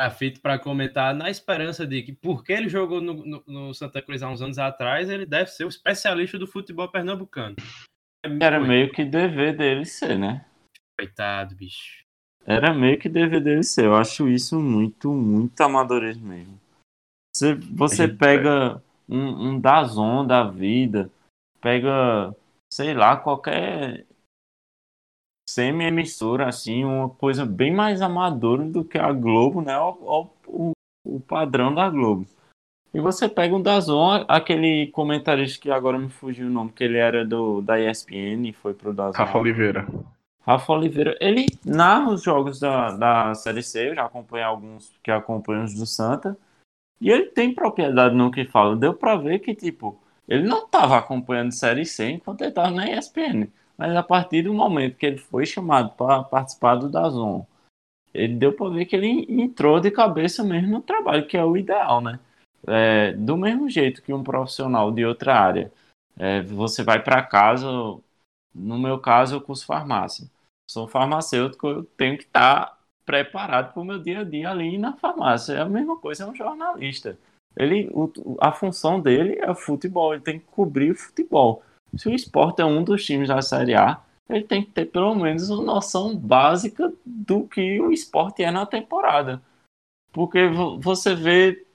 grafite 0.00 0.40
para 0.40 0.58
comentar 0.58 1.14
na 1.14 1.28
esperança 1.28 1.86
de 1.86 2.02
que, 2.02 2.12
porque 2.12 2.52
ele 2.52 2.70
jogou 2.70 3.02
no, 3.02 3.14
no, 3.14 3.44
no, 3.46 3.74
Santa 3.74 4.00
Cruz 4.00 4.22
há 4.22 4.30
uns 4.30 4.40
anos 4.40 4.58
atrás, 4.58 5.10
ele 5.10 5.26
deve 5.26 5.50
ser 5.50 5.66
o 5.66 5.68
especialista 5.68 6.38
do 6.38 6.46
futebol 6.46 6.90
pernambucano. 6.90 7.56
Era 8.22 8.60
meio 8.60 8.92
que 8.92 9.04
dever 9.04 9.56
dele 9.56 9.84
ser, 9.84 10.18
né? 10.18 10.44
Coitado, 10.98 11.54
bicho. 11.54 12.04
Era 12.44 12.74
meio 12.74 12.98
que 12.98 13.08
dever 13.08 13.42
dele 13.42 13.62
ser. 13.62 13.86
Eu 13.86 13.94
acho 13.94 14.28
isso 14.28 14.58
muito, 14.60 15.12
muito 15.12 15.60
amadorismo 15.60 16.28
mesmo. 16.28 16.60
Você, 17.34 17.54
você 17.54 18.08
pega 18.08 18.82
um, 19.08 19.48
um 19.48 19.60
Dazon 19.60 20.26
da 20.26 20.44
vida, 20.44 21.10
pega, 21.60 22.34
sei 22.72 22.92
lá, 22.92 23.16
qualquer 23.16 24.06
semi-emissora, 25.48 26.48
assim, 26.48 26.84
uma 26.84 27.08
coisa 27.08 27.44
bem 27.46 27.72
mais 27.74 28.02
amadora 28.02 28.64
do 28.64 28.84
que 28.84 28.98
a 28.98 29.12
Globo, 29.12 29.62
né? 29.62 29.78
O, 29.78 30.30
o, 30.46 30.72
o 31.04 31.20
padrão 31.20 31.74
da 31.74 31.88
Globo. 31.88 32.26
E 32.92 33.00
você 33.00 33.28
pega 33.28 33.54
um 33.54 33.62
Dazon, 33.62 34.24
aquele 34.26 34.88
comentarista 34.88 35.60
que 35.60 35.70
agora 35.70 35.98
me 35.98 36.08
fugiu 36.08 36.46
o 36.46 36.50
nome, 36.50 36.72
que 36.72 36.82
ele 36.82 36.98
era 36.98 37.24
do 37.24 37.60
da 37.60 37.78
ESPN 37.78 38.48
e 38.48 38.52
foi 38.52 38.74
pro 38.74 38.92
Dazon. 38.92 39.16
Rafa 39.16 39.38
Oliveira. 39.38 39.86
Rafa 40.40 40.72
Oliveira, 40.72 41.16
ele 41.20 41.46
narra 41.64 42.10
os 42.10 42.22
jogos 42.22 42.58
da, 42.58 42.96
da 42.96 43.34
Série 43.34 43.62
C, 43.62 43.90
eu 43.90 43.94
já 43.94 44.04
acompanhei 44.04 44.44
alguns 44.44 44.92
que 45.02 45.10
acompanham 45.10 45.64
os 45.64 45.74
do 45.74 45.86
Santa, 45.86 46.36
e 47.00 47.10
ele 47.10 47.26
tem 47.26 47.54
propriedade 47.54 48.14
no 48.14 48.30
que 48.30 48.44
fala. 48.44 48.74
Deu 48.74 48.94
pra 48.94 49.16
ver 49.16 49.38
que, 49.38 49.54
tipo, 49.54 50.00
ele 50.26 50.42
não 50.42 50.66
tava 50.66 50.98
acompanhando 50.98 51.52
Série 51.52 51.86
C 51.86 52.10
enquanto 52.10 52.42
ele 52.42 52.52
tava 52.52 52.70
na 52.70 52.90
ESPN. 52.90 53.48
Mas 53.78 53.94
a 53.94 54.02
partir 54.02 54.42
do 54.42 54.52
momento 54.52 54.96
que 54.96 55.06
ele 55.06 55.18
foi 55.18 55.46
chamado 55.46 55.90
para 55.90 56.24
participar 56.24 56.74
do 56.74 56.88
Dazon 56.88 57.46
ele 58.12 58.34
deu 58.34 58.52
para 58.52 58.70
ver 58.70 58.86
que 58.86 58.96
ele 58.96 59.26
entrou 59.28 59.80
de 59.80 59.90
cabeça 59.90 60.42
mesmo 60.42 60.68
no 60.68 60.82
trabalho, 60.82 61.26
que 61.26 61.36
é 61.36 61.44
o 61.44 61.56
ideal, 61.56 62.00
né? 62.00 62.18
É, 62.66 63.12
do 63.12 63.36
mesmo 63.36 63.68
jeito 63.68 64.02
que 64.02 64.12
um 64.12 64.22
profissional 64.22 64.92
de 64.92 65.04
outra 65.04 65.34
área, 65.34 65.72
é, 66.18 66.42
você 66.42 66.82
vai 66.82 67.02
para 67.02 67.22
casa, 67.22 67.66
no 68.54 68.78
meu 68.78 68.98
caso, 68.98 69.36
eu 69.36 69.40
curso 69.40 69.66
farmácia. 69.66 70.28
Sou 70.68 70.86
farmacêutico, 70.86 71.66
eu 71.66 71.84
tenho 71.84 72.16
que 72.16 72.24
estar 72.24 72.66
tá 72.66 72.78
preparado 73.04 73.72
para 73.72 73.82
o 73.82 73.84
meu 73.84 73.98
dia 73.98 74.20
a 74.20 74.24
dia 74.24 74.50
ali 74.50 74.78
na 74.78 74.96
farmácia. 74.96 75.54
É 75.54 75.60
a 75.60 75.68
mesma 75.68 75.96
coisa, 75.98 76.24
é 76.24 76.26
um 76.26 76.34
jornalista. 76.34 77.18
Ele, 77.56 77.90
o, 77.92 78.12
a 78.40 78.52
função 78.52 79.00
dele 79.00 79.38
é 79.40 79.50
o 79.50 79.54
futebol, 79.54 80.14
ele 80.14 80.22
tem 80.22 80.38
que 80.38 80.46
cobrir 80.46 80.92
o 80.92 80.96
futebol. 80.96 81.62
Se 81.96 82.08
o 82.08 82.14
esporte 82.14 82.62
é 82.62 82.64
um 82.64 82.84
dos 82.84 83.04
times 83.04 83.28
da 83.28 83.42
Série 83.42 83.74
A, 83.74 84.00
ele 84.28 84.44
tem 84.44 84.64
que 84.64 84.70
ter 84.70 84.86
pelo 84.86 85.14
menos 85.14 85.50
uma 85.50 85.62
noção 85.62 86.16
básica 86.16 86.92
do 87.04 87.48
que 87.48 87.80
o 87.80 87.90
esporte 87.90 88.44
é 88.44 88.50
na 88.50 88.64
temporada. 88.64 89.42
Porque 90.12 90.48
você 90.80 91.14
vê, 91.14 91.66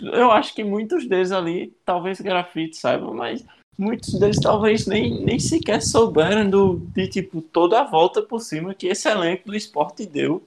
eu 0.00 0.30
acho 0.30 0.54
que 0.54 0.64
muitos 0.64 1.08
deles 1.08 1.32
ali, 1.32 1.76
talvez 1.84 2.20
grafite 2.20 2.76
saiba, 2.76 3.12
mas 3.12 3.44
muitos 3.78 4.18
deles 4.18 4.38
talvez 4.40 4.86
nem, 4.86 5.24
nem 5.24 5.38
sequer 5.38 5.82
souberam 5.82 6.48
do, 6.48 6.76
de 6.94 7.08
tipo 7.08 7.40
toda 7.40 7.80
a 7.80 7.84
volta 7.84 8.22
por 8.22 8.40
cima 8.40 8.74
que 8.74 8.86
esse 8.86 9.08
elenco 9.08 9.48
do 9.48 9.56
esporte 9.56 10.06
deu 10.06 10.42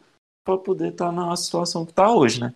para 0.45 0.58
poder 0.58 0.89
estar 0.89 1.08
tá 1.08 1.12
na 1.12 1.36
situação 1.36 1.86
que 1.86 1.91
está 1.91 2.12
hoje, 2.12 2.39
né? 2.39 2.53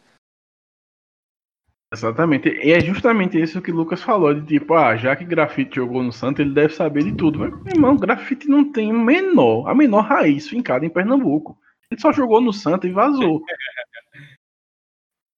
Exatamente. 1.91 2.49
E 2.49 2.71
é 2.71 2.79
justamente 2.79 3.41
isso 3.41 3.61
que 3.61 3.71
o 3.71 3.75
Lucas 3.75 4.03
falou, 4.03 4.31
de 4.31 4.45
tipo, 4.45 4.75
ah, 4.75 4.95
já 4.95 5.15
que 5.15 5.25
Grafite 5.25 5.77
jogou 5.77 6.03
no 6.03 6.11
Santos, 6.11 6.41
ele 6.41 6.53
deve 6.53 6.73
saber 6.73 7.03
de 7.03 7.15
tudo. 7.15 7.39
Mas, 7.39 7.49
meu 7.63 7.73
irmão, 7.73 7.97
Grafite 7.97 8.47
não 8.47 8.71
tem 8.71 8.93
menor, 8.93 9.67
a 9.67 9.73
menor 9.73 10.01
raiz 10.01 10.47
fincada 10.47 10.85
em 10.85 10.89
Pernambuco. 10.89 11.57
Ele 11.89 11.99
só 11.99 12.13
jogou 12.13 12.39
no 12.39 12.53
Santos 12.53 12.87
e 12.87 12.93
vazou. 12.93 13.41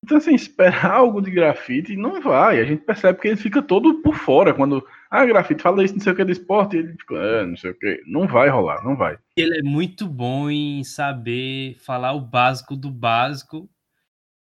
Então, 0.04 0.18
assim, 0.18 0.34
esperar 0.34 0.86
algo 0.92 1.22
de 1.22 1.32
grafite 1.32 1.96
não 1.96 2.22
vai. 2.22 2.60
A 2.60 2.66
gente 2.66 2.84
percebe 2.84 3.20
que 3.20 3.28
ele 3.28 3.38
fica 3.38 3.62
todo 3.62 4.02
por 4.02 4.16
fora. 4.16 4.54
Quando, 4.54 4.86
ah, 5.10 5.26
grafite, 5.26 5.62
fala 5.62 5.84
isso, 5.84 5.94
não 5.94 6.02
sei 6.02 6.14
o 6.14 6.16
que 6.16 6.24
do 6.24 6.32
esporte, 6.32 6.78
ele 6.78 6.94
fica, 6.94 7.16
ah, 7.16 7.46
não 7.46 7.58
sei 7.58 7.72
o 7.72 7.76
que. 7.76 8.02
Não 8.08 8.28
vai 8.28 8.50
rolar, 8.50 8.84
não 8.84 8.96
vai. 8.96 9.18
Ele 9.36 9.60
é 9.60 9.64
muito 9.64 10.08
bom 10.08 10.50
em 10.50 10.84
saber 10.84 11.78
falar 11.80 12.14
o 12.14 12.22
básico 12.22 12.76
do 12.76 12.90
básico. 12.90 13.70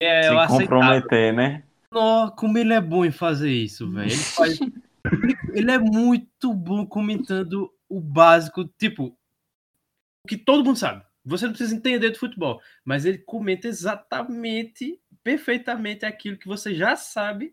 É, 0.00 0.22
Se 0.22 0.46
comprometer, 0.46 1.34
né? 1.34 1.64
Nossa, 1.90 2.32
como 2.32 2.58
ele 2.58 2.72
é 2.72 2.80
bom 2.80 3.04
em 3.04 3.10
fazer 3.10 3.50
isso, 3.50 3.90
velho. 3.90 4.06
Ele, 4.06 4.16
faz... 4.16 4.60
ele 5.54 5.70
é 5.70 5.78
muito 5.78 6.54
bom 6.54 6.86
comentando 6.86 7.72
o 7.88 8.00
básico, 8.00 8.64
tipo, 8.78 9.16
o 10.24 10.28
que 10.28 10.36
todo 10.36 10.64
mundo 10.64 10.78
sabe. 10.78 11.02
Você 11.24 11.44
não 11.44 11.52
precisa 11.52 11.74
entender 11.74 12.10
do 12.10 12.18
futebol, 12.18 12.60
mas 12.84 13.04
ele 13.04 13.18
comenta 13.18 13.68
exatamente, 13.68 14.98
perfeitamente 15.28 16.06
aquilo 16.06 16.38
que 16.38 16.48
você 16.48 16.74
já 16.74 16.96
sabe 16.96 17.52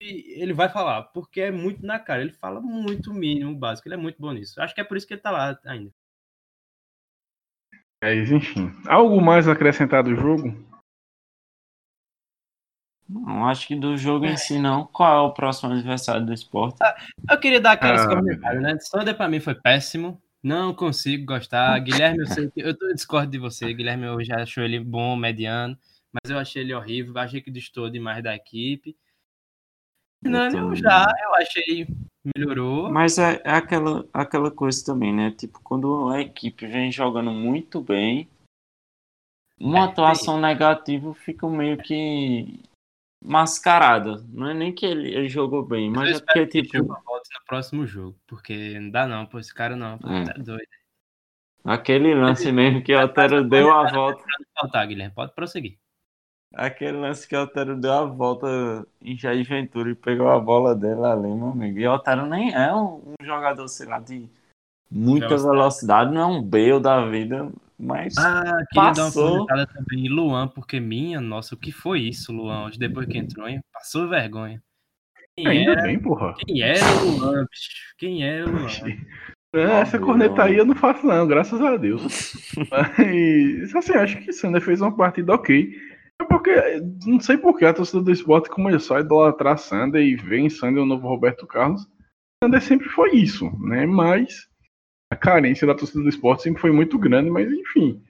e 0.00 0.40
ele 0.40 0.52
vai 0.52 0.68
falar, 0.68 1.02
porque 1.02 1.40
é 1.40 1.50
muito 1.50 1.84
na 1.84 1.98
cara. 1.98 2.22
Ele 2.22 2.32
fala 2.32 2.60
muito 2.60 3.12
mínimo, 3.12 3.52
básico. 3.52 3.88
Ele 3.88 3.96
é 3.96 3.98
muito 3.98 4.20
bom 4.20 4.30
nisso. 4.30 4.62
Acho 4.62 4.72
que 4.72 4.80
é 4.80 4.84
por 4.84 4.96
isso 4.96 5.04
que 5.04 5.14
ele 5.14 5.20
tá 5.20 5.32
lá 5.32 5.58
ainda. 5.64 5.90
É, 8.00 8.14
enfim. 8.14 8.72
Algo 8.86 9.20
mais 9.20 9.48
acrescentado 9.48 10.08
do 10.08 10.14
jogo? 10.14 10.54
Não, 13.08 13.48
acho 13.48 13.66
que 13.66 13.74
do 13.74 13.96
jogo 13.96 14.26
em 14.26 14.36
si 14.36 14.56
não. 14.60 14.86
Qual 14.86 15.16
é 15.16 15.28
o 15.28 15.34
próximo 15.34 15.72
adversário 15.72 16.24
do 16.24 16.32
esporte? 16.32 16.78
Ah, 16.80 16.94
eu 17.28 17.40
queria 17.40 17.60
dar 17.60 17.72
aqueles 17.72 18.02
ah, 18.02 18.08
comentários, 18.08 18.62
né? 18.62 18.78
Sander 18.78 19.16
pra 19.16 19.28
mim 19.28 19.40
foi 19.40 19.56
péssimo. 19.56 20.22
Não 20.40 20.72
consigo 20.72 21.26
gostar. 21.26 21.76
Guilherme, 21.80 22.20
eu 22.20 22.26
sei 22.26 22.48
que 22.50 22.60
eu 22.60 22.78
tô 22.78 22.86
discordo 22.92 23.32
de 23.32 23.38
você. 23.38 23.74
Guilherme, 23.74 24.04
eu 24.04 24.22
já 24.24 24.42
achou 24.42 24.62
ele 24.62 24.78
bom, 24.78 25.16
mediano, 25.16 25.76
mas 26.14 26.30
eu 26.30 26.38
achei 26.38 26.62
ele 26.62 26.72
horrível. 26.72 27.18
Achei 27.18 27.40
que 27.40 27.50
distou 27.50 27.90
demais 27.90 28.22
da 28.22 28.34
equipe. 28.34 28.96
Não, 30.22 30.48
eu 30.48 30.74
já, 30.74 31.04
eu 31.22 31.34
achei 31.34 31.86
melhorou. 32.34 32.90
Mas 32.90 33.18
é, 33.18 33.42
é, 33.44 33.50
aquela, 33.50 34.08
aquela 34.12 34.50
coisa 34.50 34.84
também, 34.84 35.12
né? 35.12 35.30
Tipo, 35.32 35.60
quando 35.62 36.08
a 36.08 36.20
equipe 36.20 36.66
vem 36.66 36.90
jogando 36.90 37.30
muito 37.30 37.82
bem, 37.82 38.28
uma 39.60 39.80
é, 39.80 39.82
atuação 39.82 40.40
negativa 40.40 41.12
fica 41.14 41.46
meio 41.48 41.76
que 41.76 42.62
mascarada. 43.22 44.24
Não 44.28 44.48
é 44.48 44.54
nem 44.54 44.72
que 44.72 44.86
ele, 44.86 45.14
ele 45.14 45.28
jogou 45.28 45.62
bem, 45.62 45.90
mas 45.90 46.10
eu 46.10 46.16
é 46.16 46.20
porque, 46.20 46.46
tipo. 46.46 46.78
no 46.78 47.44
próximo 47.46 47.86
jogo, 47.86 48.18
porque 48.26 48.78
não 48.78 48.90
dá 48.90 49.06
não, 49.06 49.26
pô, 49.26 49.38
esse 49.38 49.52
cara 49.52 49.76
não, 49.76 49.98
pô, 49.98 50.08
é. 50.08 50.24
tá 50.24 50.32
doido. 50.34 50.68
Aquele 51.62 52.14
lance 52.14 52.52
mesmo 52.52 52.82
que 52.82 52.94
o 52.94 53.02
Otero 53.02 53.48
deu 53.48 53.72
a 53.72 53.90
volta. 53.90 54.22
Faltar, 54.54 54.86
Guilherme, 54.86 55.14
pode 55.14 55.34
prosseguir. 55.34 55.78
Aquele 56.54 56.98
lance 56.98 57.26
que 57.26 57.36
o 57.36 57.42
Otero 57.42 57.76
deu 57.76 57.92
a 57.92 58.04
volta 58.04 58.86
em 59.02 59.16
Jair 59.16 59.46
Ventura 59.46 59.90
e 59.90 59.94
pegou 59.94 60.28
a 60.28 60.38
bola 60.38 60.74
dele 60.74 61.04
ali, 61.04 61.28
meu 61.28 61.48
amigo. 61.48 61.78
E 61.78 61.86
o 61.86 61.92
Otero 61.92 62.26
nem 62.26 62.54
é 62.54 62.72
um, 62.72 63.00
um 63.20 63.24
jogador, 63.24 63.66
sei 63.68 63.86
lá, 63.86 63.98
de 63.98 64.28
muita 64.90 65.36
velocidade, 65.36 66.12
não 66.12 66.20
é 66.20 66.26
um 66.26 66.42
Bale 66.42 66.80
da 66.80 67.04
vida, 67.06 67.50
mas 67.78 68.16
ah, 68.18 68.64
queria 68.70 68.92
passou. 68.92 69.46
dar 69.46 69.56
uma 69.56 69.66
também 69.66 70.06
em 70.06 70.08
Luan, 70.08 70.48
porque 70.48 70.78
minha, 70.78 71.20
nossa, 71.20 71.54
o 71.54 71.58
que 71.58 71.72
foi 71.72 72.02
isso, 72.02 72.32
Luan, 72.32 72.66
hoje 72.66 72.78
depois 72.78 73.06
que 73.06 73.18
entrou, 73.18 73.48
hein? 73.48 73.60
Passou 73.72 74.08
vergonha. 74.08 74.62
Quem 75.36 75.48
Ainda 75.48 75.72
era, 75.72 75.82
bem, 75.82 75.98
porra. 75.98 76.34
Quem 76.38 76.62
era 76.62 76.84
o 77.02 77.18
Luan, 77.18 77.46
bicho? 77.50 77.94
Quem 77.98 78.24
era 78.24 78.48
o 78.48 78.52
Luan? 78.52 78.68
É, 79.52 79.80
essa 79.80 79.98
corneta 80.00 80.44
aí 80.44 80.56
eu 80.56 80.64
não 80.64 80.74
faço 80.74 81.06
não, 81.06 81.26
graças 81.26 81.60
a 81.60 81.76
Deus. 81.76 82.52
Mas, 82.70 83.74
assim, 83.74 83.92
acho 83.94 84.18
que 84.18 84.32
Sander 84.32 84.60
fez 84.60 84.80
uma 84.80 84.96
partida 84.96 85.32
ok. 85.32 85.76
É 86.20 86.24
porque, 86.24 86.54
não 87.06 87.20
sei 87.20 87.36
porque 87.36 87.64
a 87.64 87.74
torcida 87.74 88.02
do 88.02 88.12
esporte 88.12 88.48
começou 88.48 88.96
a 88.96 89.00
idolatrar 89.00 89.58
Sander 89.58 90.02
e 90.02 90.14
vem 90.14 90.48
Sander 90.48 90.82
o 90.82 90.86
novo 90.86 91.08
Roberto 91.08 91.46
Carlos. 91.46 91.86
Sander 92.42 92.62
sempre 92.62 92.88
foi 92.88 93.14
isso, 93.16 93.50
né? 93.60 93.86
Mas 93.86 94.48
a 95.10 95.16
carência 95.16 95.66
da 95.66 95.74
torcida 95.74 96.02
do 96.02 96.08
esporte 96.08 96.42
sempre 96.42 96.60
foi 96.60 96.72
muito 96.72 96.98
grande, 96.98 97.30
mas 97.30 97.50
enfim. 97.50 98.02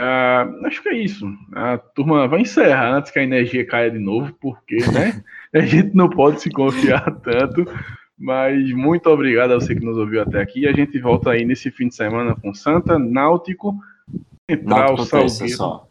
Uh, 0.00 0.66
acho 0.66 0.82
que 0.82 0.88
é 0.88 0.96
isso. 0.96 1.26
A 1.52 1.78
turma 1.78 2.26
vai 2.26 2.40
encerrar 2.40 2.96
antes 2.96 3.12
que 3.12 3.18
a 3.18 3.22
energia 3.22 3.66
caia 3.66 3.90
de 3.90 3.98
novo, 3.98 4.32
porque 4.40 4.78
né, 4.92 5.22
a 5.54 5.60
gente 5.60 5.94
não 5.94 6.08
pode 6.08 6.40
se 6.40 6.50
confiar 6.50 7.10
tanto. 7.20 7.64
Mas 8.18 8.70
muito 8.72 9.08
obrigado 9.08 9.52
a 9.52 9.54
você 9.56 9.74
que 9.74 9.84
nos 9.84 9.96
ouviu 9.96 10.22
até 10.22 10.40
aqui. 10.40 10.66
A 10.66 10.72
gente 10.72 10.98
volta 11.00 11.30
aí 11.30 11.44
nesse 11.44 11.70
fim 11.70 11.88
de 11.88 11.94
semana 11.94 12.36
com 12.36 12.54
Santa, 12.54 12.98
Náutico, 12.98 13.76
Central, 14.56 14.98
Salgueiro. 15.04 15.82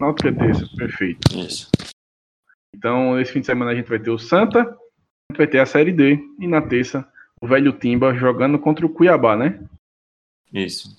Náutico 0.00 0.28
é 0.28 0.32
terça, 0.32 0.68
perfeito. 0.76 1.38
Isso. 1.38 1.70
Então, 2.74 3.16
nesse 3.16 3.32
fim 3.32 3.40
de 3.40 3.46
semana 3.46 3.70
a 3.70 3.74
gente 3.74 3.88
vai 3.88 3.98
ter 3.98 4.10
o 4.10 4.18
Santa, 4.18 4.60
a 4.60 5.32
gente 5.32 5.38
vai 5.38 5.46
ter 5.46 5.58
a 5.58 5.66
Série 5.66 5.92
D, 5.92 6.18
e 6.40 6.46
na 6.46 6.62
terça 6.62 7.06
o 7.40 7.46
velho 7.46 7.72
Timba 7.72 8.14
jogando 8.14 8.58
contra 8.58 8.86
o 8.86 8.88
Cuiabá, 8.88 9.36
né? 9.36 9.60
Isso. 10.52 10.96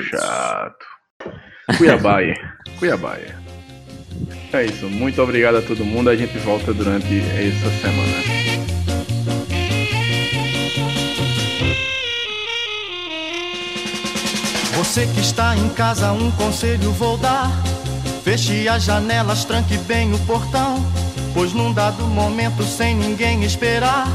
Chato. 0.00 0.86
Cuiabá. 1.76 2.18
Cuiabá. 2.78 3.16
É 4.52 4.64
isso. 4.64 4.88
Muito 4.88 5.20
obrigado 5.22 5.56
a 5.56 5.62
todo 5.62 5.84
mundo. 5.84 6.10
A 6.10 6.16
gente 6.16 6.36
volta 6.38 6.72
durante 6.72 7.18
essa 7.18 7.70
semana. 7.70 8.57
Você 14.88 15.06
que 15.06 15.20
está 15.20 15.54
em 15.54 15.68
casa, 15.68 16.12
um 16.12 16.30
conselho 16.30 16.92
vou 16.92 17.18
dar. 17.18 17.52
Feche 18.24 18.66
as 18.66 18.84
janelas, 18.84 19.44
tranque 19.44 19.76
bem 19.76 20.14
o 20.14 20.18
portão. 20.20 20.82
Pois 21.34 21.52
num 21.52 21.74
dado 21.74 22.02
momento, 22.04 22.64
sem 22.64 22.96
ninguém 22.96 23.44
esperar 23.44 24.08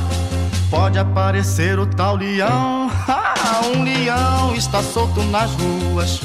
pode 0.71 0.97
aparecer 0.97 1.77
o 1.77 1.85
tal 1.85 2.15
leão. 2.15 2.89
Ah, 3.45 3.61
um 3.75 3.83
leão 3.83 4.55
está 4.55 4.81
solto 4.81 5.21
nas 5.23 5.51
ruas. 5.51 6.19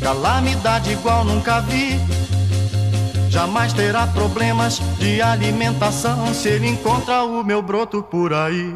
Calamidade 0.00 0.92
igual 0.92 1.24
nunca 1.24 1.60
vi. 1.60 2.00
Jamais 3.28 3.72
terá 3.72 4.06
problemas 4.06 4.80
de 4.98 5.20
alimentação 5.20 6.32
se 6.32 6.48
ele 6.48 6.68
encontra 6.68 7.24
o 7.24 7.44
meu 7.44 7.60
broto 7.60 8.02
por 8.02 8.32
aí. 8.32 8.74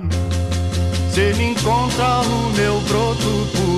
Se 1.13 1.21
ele 1.21 1.45
encontra 1.45 2.21
o 2.21 2.53
meu 2.57 2.81
broto 2.81 3.49
por 3.55 3.76